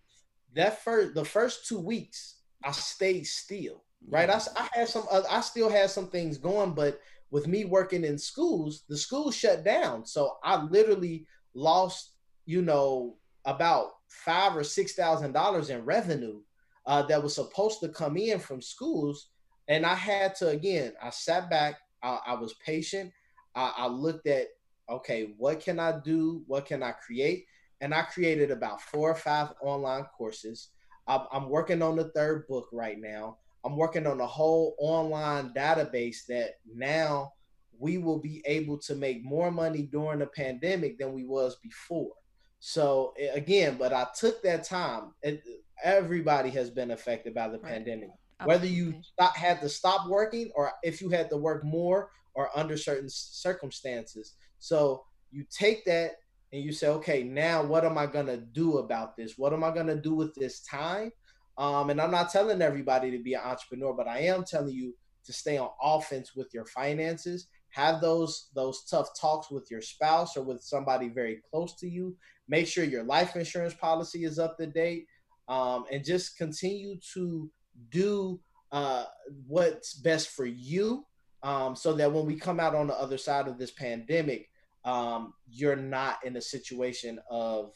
That 0.54 0.84
first, 0.84 1.16
the 1.16 1.26
first 1.26 1.68
two 1.68 1.80
weeks, 1.80 2.36
I 2.64 2.72
stayed 2.72 3.28
still, 3.28 3.84
right? 4.08 4.30
I, 4.30 4.40
I 4.56 4.70
had 4.74 4.88
some, 4.88 5.04
uh, 5.12 5.24
I 5.30 5.42
still 5.42 5.70
had 5.70 5.90
some 5.90 6.08
things 6.08 6.38
going, 6.38 6.74
but 6.74 7.00
with 7.32 7.48
me 7.48 7.66
working 7.66 8.04
in 8.04 8.18
schools, 8.18 8.84
the 8.88 8.98
school 8.98 9.32
shut 9.32 9.64
down. 9.64 10.06
So 10.06 10.38
I 10.44 10.64
literally 10.64 11.26
lost, 11.54 12.12
you 12.46 12.62
know, 12.62 13.18
about 13.44 13.92
five 14.08 14.56
or 14.56 14.64
six 14.64 14.94
thousand 14.94 15.34
dollars 15.34 15.70
in 15.70 15.84
revenue 15.86 16.40
uh, 16.86 17.02
that 17.04 17.22
was 17.22 17.36
supposed 17.36 17.80
to 17.82 17.90
come 17.90 18.18
in 18.18 18.40
from 18.40 18.62
schools 18.62 19.30
and 19.68 19.86
I 19.86 19.96
had 19.96 20.36
to 20.36 20.50
again. 20.50 20.94
I 21.02 21.10
sat 21.10 21.50
back. 21.50 21.80
I, 22.04 22.20
I 22.28 22.34
was 22.36 22.54
patient. 22.66 23.12
I, 23.56 23.74
I 23.78 23.88
looked 23.88 24.28
at 24.28 24.48
okay, 24.90 25.34
what 25.38 25.60
can 25.60 25.80
I 25.80 26.00
do? 26.04 26.44
What 26.48 26.66
can 26.66 26.84
I 26.84 26.92
create? 26.92 27.46
And 27.82 27.94
I 27.94 28.04
created 28.04 28.52
about 28.52 28.82
four 28.82 29.10
or 29.10 29.16
five 29.16 29.50
online 29.62 30.06
courses. 30.18 30.70
I'm, 31.08 31.22
I'm 31.32 31.50
working 31.50 31.82
on 31.82 31.96
the 31.96 32.10
third 32.10 32.48
book 32.48 32.70
right 32.72 33.00
now. 33.00 33.38
I'm 33.64 33.78
working 33.78 34.06
on 34.06 34.22
a 34.22 34.28
whole 34.28 34.76
online 34.80 35.52
database 35.56 36.26
that 36.28 36.52
now 36.72 37.34
we 37.80 37.98
will 37.98 38.20
be 38.20 38.44
able 38.46 38.78
to 38.80 38.96
make 38.96 39.24
more 39.24 39.52
money 39.52 39.90
during 39.92 40.20
the 40.20 40.28
pandemic 40.28 41.00
than 41.00 41.14
we 41.14 41.26
was 41.26 41.58
before. 41.64 42.12
So 42.60 43.14
again, 43.34 43.76
but 43.78 43.92
I 43.92 44.08
took 44.18 44.42
that 44.44 44.64
time. 44.64 45.14
It, 45.24 45.44
everybody 45.84 46.50
has 46.52 46.70
been 46.70 46.92
affected 46.92 47.34
by 47.34 47.48
the 47.48 47.60
right. 47.60 47.74
pandemic. 47.74 48.10
Absolutely. 48.40 48.54
whether 48.54 48.74
you 48.74 49.02
stop, 49.02 49.36
had 49.36 49.62
to 49.62 49.70
stop 49.70 50.10
working 50.10 50.52
or 50.56 50.72
if 50.84 51.02
you 51.02 51.10
had 51.10 51.30
to 51.30 51.38
work 51.38 51.64
more 51.64 52.10
or 52.34 52.50
under 52.58 52.76
certain 52.76 53.08
circumstances. 53.10 54.34
So 54.60 55.04
you 55.32 55.46
take 55.50 55.86
that 55.86 56.12
and 56.52 56.62
you 56.62 56.72
say, 56.72 56.88
okay, 56.88 57.24
now 57.24 57.64
what 57.64 57.86
am 57.86 57.98
I 57.98 58.06
gonna 58.08 58.38
do 58.38 58.80
about 58.80 59.16
this? 59.16 59.34
What 59.38 59.54
am 59.54 59.64
I 59.64 59.72
gonna 59.72 59.96
do 59.96 60.14
with 60.14 60.34
this 60.36 60.62
time? 60.62 61.12
Um, 61.58 61.90
and 61.90 62.02
I'm 62.02 62.12
not 62.12 62.30
telling 62.30 62.62
everybody 62.62 63.12
to 63.12 63.20
be 63.20 63.34
an 63.34 63.42
entrepreneur, 63.44 63.94
but 63.94 64.08
I 64.08 64.20
am 64.20 64.44
telling 64.44 64.74
you 64.74 64.94
to 65.26 65.34
stay 65.34 65.58
on 65.58 65.70
offense 65.82 66.36
with 66.36 66.54
your 66.54 66.66
finances. 66.66 67.48
Have 67.72 68.02
those 68.02 68.50
those 68.56 68.84
tough 68.90 69.10
talks 69.20 69.50
with 69.50 69.70
your 69.72 69.82
spouse 69.82 70.38
or 70.38 70.44
with 70.44 70.62
somebody 70.62 71.10
very 71.10 71.42
close 71.50 71.76
to 71.78 71.88
you. 71.88 72.16
Make 72.48 72.68
sure 72.68 72.84
your 72.84 73.04
life 73.04 73.36
insurance 73.36 73.74
policy 73.74 74.24
is 74.24 74.40
up 74.40 74.58
to 74.58 74.68
date, 74.68 75.06
um, 75.48 75.86
and 75.92 76.04
just 76.04 76.38
continue 76.38 76.98
to 77.14 77.50
do 77.90 78.40
uh, 78.72 79.06
what's 79.48 79.94
best 79.94 80.30
for 80.30 80.46
you 80.46 81.06
um, 81.44 81.76
so 81.76 81.94
that 81.94 82.12
when 82.12 82.26
we 82.26 82.36
come 82.36 82.60
out 82.60 82.76
on 82.76 82.88
the 82.88 82.96
other 82.96 83.18
side 83.18 83.48
of 83.48 83.58
this 83.58 83.72
pandemic, 83.72 84.50
um, 84.84 85.34
you're 85.50 85.76
not 85.76 86.18
in 86.24 86.36
a 86.36 86.42
situation 86.42 87.20
of, 87.30 87.74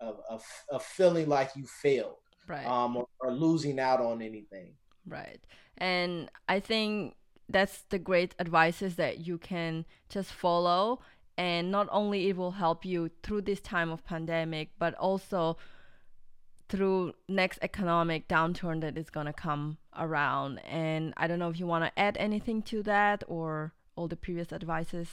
of, 0.00 0.20
of, 0.28 0.44
of 0.70 0.82
feeling 0.82 1.28
like 1.28 1.50
you 1.56 1.66
failed 1.66 2.16
right. 2.46 2.66
um, 2.66 2.96
or, 2.96 3.06
or 3.20 3.32
losing 3.32 3.78
out 3.78 4.00
on 4.00 4.22
anything. 4.22 4.74
Right. 5.06 5.40
And 5.78 6.30
I 6.48 6.60
think 6.60 7.14
that's 7.48 7.82
the 7.90 7.98
great 7.98 8.34
advices 8.38 8.96
that 8.96 9.26
you 9.26 9.38
can 9.38 9.84
just 10.08 10.32
follow 10.32 11.00
and 11.38 11.70
not 11.70 11.88
only 11.90 12.28
it 12.28 12.36
will 12.36 12.52
help 12.52 12.84
you 12.84 13.10
through 13.22 13.42
this 13.42 13.60
time 13.60 13.90
of 13.90 14.04
pandemic 14.04 14.70
but 14.78 14.94
also 14.94 15.56
through 16.68 17.14
next 17.28 17.58
economic 17.62 18.28
downturn 18.28 18.80
that 18.80 18.98
is 18.98 19.10
going 19.10 19.26
to 19.26 19.32
come 19.32 19.78
around. 19.96 20.58
And 20.58 21.14
i 21.16 21.26
don't 21.26 21.38
know 21.38 21.50
if 21.50 21.58
you 21.58 21.66
want 21.66 21.84
to 21.84 21.98
add 21.98 22.16
anything 22.18 22.62
to 22.62 22.82
that 22.84 23.24
or 23.28 23.72
all 23.96 24.08
the 24.08 24.16
previous 24.16 24.52
advices. 24.52 25.08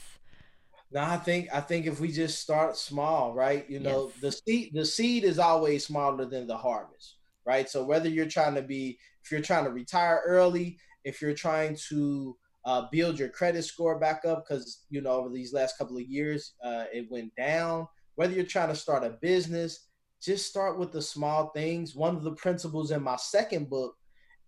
No 0.92 1.00
i 1.00 1.16
think 1.16 1.48
i 1.52 1.60
think 1.60 1.86
if 1.86 1.98
we 2.00 2.12
just 2.12 2.40
start 2.40 2.76
small 2.76 3.34
right 3.34 3.68
you 3.68 3.80
know 3.80 4.10
yes. 4.12 4.20
the 4.20 4.32
seed 4.32 4.70
the 4.74 4.84
seed 4.84 5.24
is 5.24 5.38
always 5.38 5.86
smaller 5.86 6.24
than 6.24 6.46
the 6.46 6.56
harvest 6.56 7.16
right? 7.44 7.68
So 7.68 7.84
whether 7.84 8.08
you're 8.08 8.26
trying 8.26 8.54
to 8.54 8.62
be 8.62 8.98
if 9.22 9.30
you're 9.30 9.40
trying 9.40 9.64
to 9.64 9.70
retire 9.70 10.22
early 10.26 10.78
if 11.04 11.20
you're 11.20 11.34
trying 11.34 11.76
to 11.88 12.36
uh, 12.64 12.86
build 12.90 13.18
your 13.18 13.28
credit 13.28 13.62
score 13.62 13.98
back 13.98 14.24
up 14.24 14.44
because 14.46 14.84
you 14.90 15.00
know 15.00 15.12
over 15.12 15.28
these 15.28 15.52
last 15.52 15.76
couple 15.76 15.96
of 15.96 16.04
years 16.04 16.54
uh, 16.64 16.84
it 16.92 17.06
went 17.10 17.34
down 17.36 17.86
whether 18.14 18.32
you're 18.32 18.44
trying 18.44 18.68
to 18.68 18.76
start 18.76 19.04
a 19.04 19.10
business 19.20 19.86
just 20.22 20.46
start 20.46 20.78
with 20.78 20.92
the 20.92 21.02
small 21.02 21.48
things. 21.50 21.94
One 21.94 22.16
of 22.16 22.22
the 22.22 22.32
principles 22.32 22.90
in 22.90 23.02
my 23.02 23.16
second 23.16 23.68
book 23.68 23.94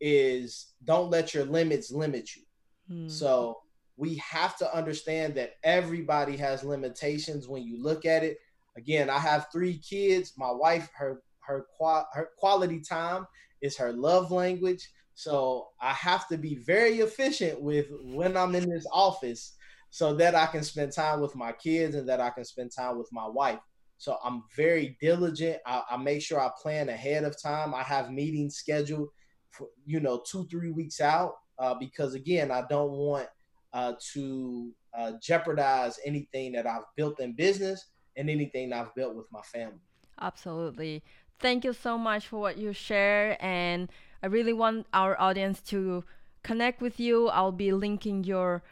is 0.00 0.74
don't 0.84 1.10
let 1.10 1.34
your 1.34 1.44
limits 1.44 1.90
limit 1.90 2.30
you. 2.36 2.42
Hmm. 2.88 3.08
So 3.08 3.58
we 3.96 4.16
have 4.16 4.56
to 4.58 4.76
understand 4.76 5.34
that 5.36 5.54
everybody 5.64 6.36
has 6.36 6.64
limitations 6.64 7.48
when 7.48 7.62
you 7.62 7.82
look 7.82 8.04
at 8.04 8.22
it. 8.22 8.38
Again, 8.76 9.08
I 9.08 9.18
have 9.18 9.46
three 9.50 9.78
kids. 9.78 10.34
My 10.36 10.50
wife, 10.50 10.90
her 10.96 11.22
her, 11.46 11.66
her 12.12 12.30
quality 12.36 12.80
time 12.80 13.26
is 13.62 13.76
her 13.76 13.92
love 13.92 14.30
language. 14.30 14.88
So 15.14 15.68
I 15.80 15.92
have 15.92 16.28
to 16.28 16.36
be 16.36 16.56
very 16.56 16.98
efficient 16.98 17.60
with 17.60 17.86
when 18.02 18.36
I'm 18.36 18.54
in 18.54 18.68
this 18.68 18.86
office 18.92 19.54
so 19.90 20.14
that 20.14 20.34
I 20.34 20.46
can 20.46 20.62
spend 20.62 20.92
time 20.92 21.20
with 21.20 21.34
my 21.34 21.52
kids 21.52 21.94
and 21.94 22.08
that 22.08 22.20
I 22.20 22.30
can 22.30 22.44
spend 22.44 22.72
time 22.72 22.98
with 22.98 23.08
my 23.12 23.26
wife. 23.26 23.60
So 23.98 24.18
I'm 24.24 24.42
very 24.54 24.96
diligent. 25.00 25.58
I, 25.66 25.82
I, 25.90 25.96
make 25.96 26.22
sure 26.22 26.40
I 26.40 26.50
plan 26.60 26.88
ahead 26.88 27.24
of 27.24 27.40
time. 27.40 27.74
I 27.74 27.82
have 27.82 28.10
meetings 28.10 28.56
scheduled 28.56 29.08
for, 29.50 29.68
you 29.86 30.00
know, 30.00 30.22
two, 30.30 30.46
three 30.48 30.70
weeks 30.70 31.00
out 31.00 31.36
uh, 31.58 31.74
because, 31.74 32.14
again, 32.14 32.50
I 32.50 32.64
don't 32.68 32.92
want 32.92 33.28
uh, 33.72 33.94
to 34.12 34.70
uh, 34.96 35.12
jeopardize 35.22 35.98
anything 36.04 36.52
that 36.52 36.66
I've 36.66 36.84
built 36.96 37.20
in 37.20 37.32
business 37.34 37.86
and 38.16 38.28
anything 38.28 38.72
I've 38.72 38.94
built 38.94 39.14
with 39.16 39.26
my 39.32 39.42
family. 39.42 39.80
Absolutely. 40.20 41.02
Thank 41.38 41.64
you 41.64 41.72
so 41.72 41.98
much 41.98 42.26
for 42.26 42.38
what 42.38 42.56
you 42.56 42.72
share. 42.72 43.36
And 43.42 43.90
I 44.22 44.26
really 44.26 44.54
want 44.54 44.86
our 44.92 45.20
audience 45.20 45.60
to 45.68 46.04
connect 46.42 46.80
with 46.80 46.98
you. 46.98 47.28
I'll 47.28 47.52
be 47.52 47.72
linking 47.72 48.24
your 48.24 48.62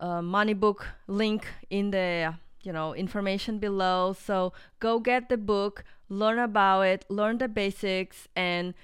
uh, 0.00 0.22
money 0.22 0.54
book 0.54 0.86
link 1.06 1.46
in 1.68 1.90
the 1.90 2.34
you 2.62 2.72
know 2.72 2.94
information 2.94 3.58
below. 3.58 4.12
So 4.12 4.52
go 4.80 4.98
get 4.98 5.28
the 5.28 5.36
book 5.36 5.84
learn 6.08 6.40
about 6.40 6.82
it 6.82 7.04
learn 7.08 7.38
the 7.38 7.48
basics 7.48 8.26
and 8.34 8.74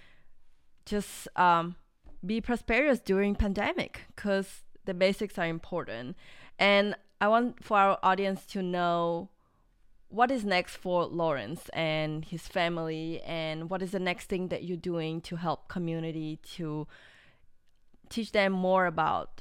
just 0.85 1.27
um, 1.37 1.75
be 2.25 2.41
prosperous 2.41 3.01
during 3.01 3.35
pandemic 3.35 4.03
because 4.15 4.62
the 4.85 4.95
basics 4.95 5.37
are 5.39 5.47
important. 5.47 6.17
And 6.59 6.95
i 7.21 7.29
want 7.29 7.62
for 7.62 7.79
our 7.79 7.99
audience 8.03 8.45
to 8.47 8.62
know 8.62 9.29
what 10.09 10.31
is 10.31 10.45
next 10.45 10.77
for 10.77 11.05
lawrence 11.05 11.69
and 11.73 12.25
his 12.25 12.47
family 12.47 13.21
and 13.23 13.69
what 13.71 13.83
is 13.83 13.91
the 13.91 13.99
next 13.99 14.29
thing 14.29 14.49
that 14.49 14.65
you're 14.65 14.77
doing 14.77 15.21
to 15.21 15.37
help 15.37 15.69
community 15.69 16.39
to 16.43 16.87
teach 18.09 18.33
them 18.33 18.53
more 18.53 18.87
about 18.87 19.41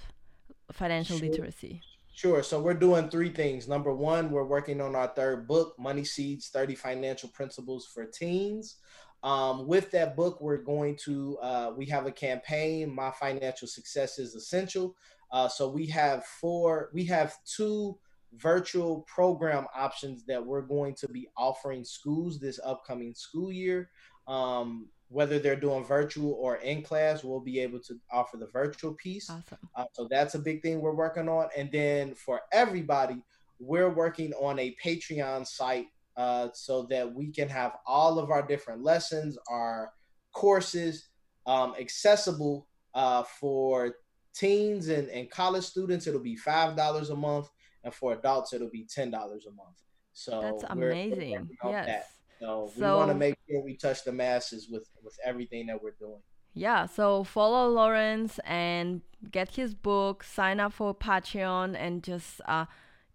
financial 0.72 1.18
sure. 1.18 1.30
literacy 1.30 1.82
Sure. 2.16 2.42
So 2.44 2.62
we're 2.62 2.76
doing 2.76 3.10
three 3.10 3.30
things. 3.30 3.68
Number 3.68 3.94
one, 3.94 4.32
we're 4.32 4.46
working 4.46 4.80
on 4.80 4.96
our 4.96 5.08
third 5.08 5.50
book, 5.50 5.76
Money 5.78 6.06
Seeds 6.06 6.48
30 6.48 6.74
Financial 6.74 7.28
Principles 7.28 7.86
for 7.94 8.06
Teens. 8.06 8.78
Um, 9.22 9.68
with 9.68 9.92
that 9.92 10.16
book, 10.16 10.40
we're 10.40 10.64
going 10.64 10.98
to, 11.04 11.38
uh, 11.42 11.74
we 11.76 11.86
have 11.88 12.06
a 12.06 12.14
campaign, 12.14 12.96
My 12.96 13.12
Financial 13.12 13.68
Success 13.68 14.18
is 14.18 14.34
Essential. 14.34 14.96
Uh, 15.30 15.50
so 15.50 15.68
we 15.68 15.88
have 15.88 16.24
four, 16.24 16.90
we 16.94 17.04
have 17.04 17.36
two 17.44 18.00
virtual 18.38 19.02
program 19.14 19.68
options 19.76 20.24
that 20.24 20.44
we're 20.44 20.62
going 20.62 20.96
to 20.96 21.10
be 21.10 21.28
offering 21.36 21.84
schools 21.84 22.40
this 22.40 22.62
upcoming 22.64 23.14
school 23.14 23.52
year. 23.52 23.90
Um, 24.26 24.88
whether 25.10 25.40
they're 25.40 25.56
doing 25.56 25.86
virtual 25.86 26.34
or 26.34 26.58
in 26.58 26.82
class, 26.82 27.24
we'll 27.24 27.40
be 27.40 27.60
able 27.60 27.80
to 27.80 28.00
offer 28.12 28.38
the 28.38 28.48
virtual 28.48 28.94
piece. 28.94 29.30
Awesome. 29.30 29.58
Uh, 29.76 29.86
so 29.94 30.08
that's 30.10 30.36
a 30.36 30.40
big 30.40 30.62
thing 30.62 30.82
we're 30.82 30.96
working 30.96 31.30
on. 31.30 31.50
And 31.56 31.72
then 31.72 32.16
for 32.16 32.42
everybody, 32.52 33.22
we're 33.60 33.94
working 33.94 34.34
on 34.34 34.60
a 34.60 34.76
Patreon 34.84 35.46
site 35.48 35.88
uh, 36.18 36.50
so 36.54 36.84
that 36.90 37.14
we 37.14 37.32
can 37.32 37.50
have 37.50 37.74
all 37.86 38.20
of 38.20 38.32
our 38.32 38.46
different 38.46 38.84
lessons, 38.84 39.38
our 39.50 39.92
courses 40.34 41.10
um, 41.46 41.76
accessible 41.80 42.68
Uh, 42.96 43.24
for 43.42 43.98
teens 44.34 44.88
and, 44.88 45.10
and 45.10 45.30
college 45.30 45.66
students, 45.66 46.08
it'll 46.08 46.30
be 46.34 46.38
five 46.38 46.78
dollars 46.78 47.10
a 47.10 47.16
month, 47.16 47.48
and 47.84 47.94
for 47.94 48.14
adults, 48.14 48.54
it'll 48.54 48.72
be 48.72 48.86
ten 48.88 49.12
dollars 49.12 49.46
a 49.46 49.52
month. 49.52 49.78
So 50.14 50.40
that's 50.42 50.64
amazing. 50.70 51.50
yes. 51.64 51.86
That. 51.86 52.06
So, 52.40 52.72
so 52.78 52.92
we 52.92 52.98
want 52.98 53.12
to 53.12 53.16
make 53.16 53.38
sure 53.50 53.64
we 53.64 53.76
touch 53.76 54.04
the 54.04 54.12
masses 54.12 54.68
with 54.70 54.88
with 55.04 55.18
everything 55.24 55.68
that 55.68 55.82
we're 55.82 55.96
doing. 56.00 56.22
Yeah, 56.54 56.86
so 56.86 57.24
follow 57.24 57.70
Lawrence 57.70 58.40
and 58.46 59.02
get 59.30 59.56
his 59.56 59.74
book, 59.74 60.24
sign 60.24 60.60
up 60.60 60.74
for 60.74 60.96
Patreon, 60.96 61.76
and 61.78 62.02
just 62.02 62.40
uh, 62.48 62.66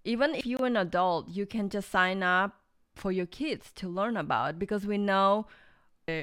even 0.05 0.35
if 0.35 0.45
you're 0.45 0.67
an 0.67 0.77
adult, 0.77 1.29
you 1.29 1.47
can 1.47 1.71
just 1.71 1.91
sign 1.91 2.23
up 2.23 2.57
for 2.97 3.11
your 3.13 3.27
kids 3.27 3.73
to 3.77 3.89
learn 3.89 4.17
about 4.17 4.59
because 4.59 4.87
we 4.87 4.99
know 4.99 5.47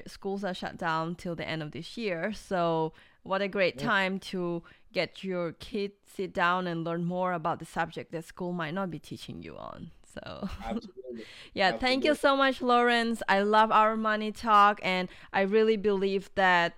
schools 0.05 0.43
are 0.43 0.53
shut 0.53 0.77
down 0.77 1.15
till 1.15 1.35
the 1.35 1.47
end 1.47 1.63
of 1.63 1.71
this 1.71 1.97
year. 1.97 2.33
So 2.33 2.93
what 3.23 3.41
a 3.41 3.47
great 3.47 3.77
time 3.77 4.19
to 4.19 4.63
get 4.93 5.23
your 5.23 5.53
kids 5.53 5.95
sit 6.13 6.33
down 6.33 6.67
and 6.67 6.83
learn 6.83 7.05
more 7.05 7.33
about 7.33 7.59
the 7.59 7.65
subject 7.65 8.11
that 8.11 8.25
school 8.25 8.51
might 8.51 8.73
not 8.73 8.91
be 8.91 8.99
teaching 8.99 9.41
you 9.41 9.57
on. 9.57 9.91
So 10.13 10.49
yeah, 11.53 11.71
Absolutely. 11.71 11.79
thank 11.79 12.05
you 12.05 12.15
so 12.15 12.35
much, 12.35 12.61
Lawrence. 12.61 13.21
I 13.27 13.41
love 13.41 13.71
our 13.71 13.95
money 13.97 14.31
talk, 14.31 14.79
and 14.83 15.09
I 15.33 15.41
really 15.41 15.77
believe 15.77 16.29
that 16.35 16.73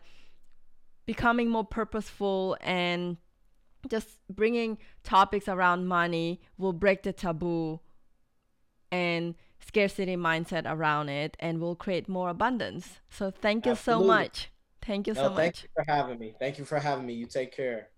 becoming 1.06 1.50
more 1.50 1.64
purposeful 1.66 2.58
and 2.62 3.18
just 3.90 4.20
bringing 4.30 4.78
topics 5.04 5.48
around 5.48 5.88
money 5.88 6.42
will 6.58 6.74
break 6.74 7.04
the 7.04 7.14
taboo 7.14 7.80
and 8.92 9.36
scarcity 9.60 10.16
mindset 10.16 10.64
around 10.66 11.10
it 11.10 11.36
and 11.40 11.60
will 11.60 11.76
create 11.76 12.08
more 12.08 12.30
abundance. 12.30 13.00
So 13.10 13.32
thank 13.32 13.66
you 13.66 13.72
Absolutely. 13.74 14.06
so 14.06 14.08
much. 14.08 14.52
Thank 14.82 15.08
you 15.08 15.16
no, 15.16 15.22
so 15.24 15.30
much. 15.30 15.36
Thank 15.36 15.64
you 15.64 15.70
for 15.76 15.86
having 15.88 16.20
me. 16.20 16.36
Thank 16.40 16.58
you 16.60 16.66
for 16.66 16.80
having 16.80 17.06
me. 17.06 17.14
You 17.14 17.26
take 17.28 17.52
care. 17.56 17.90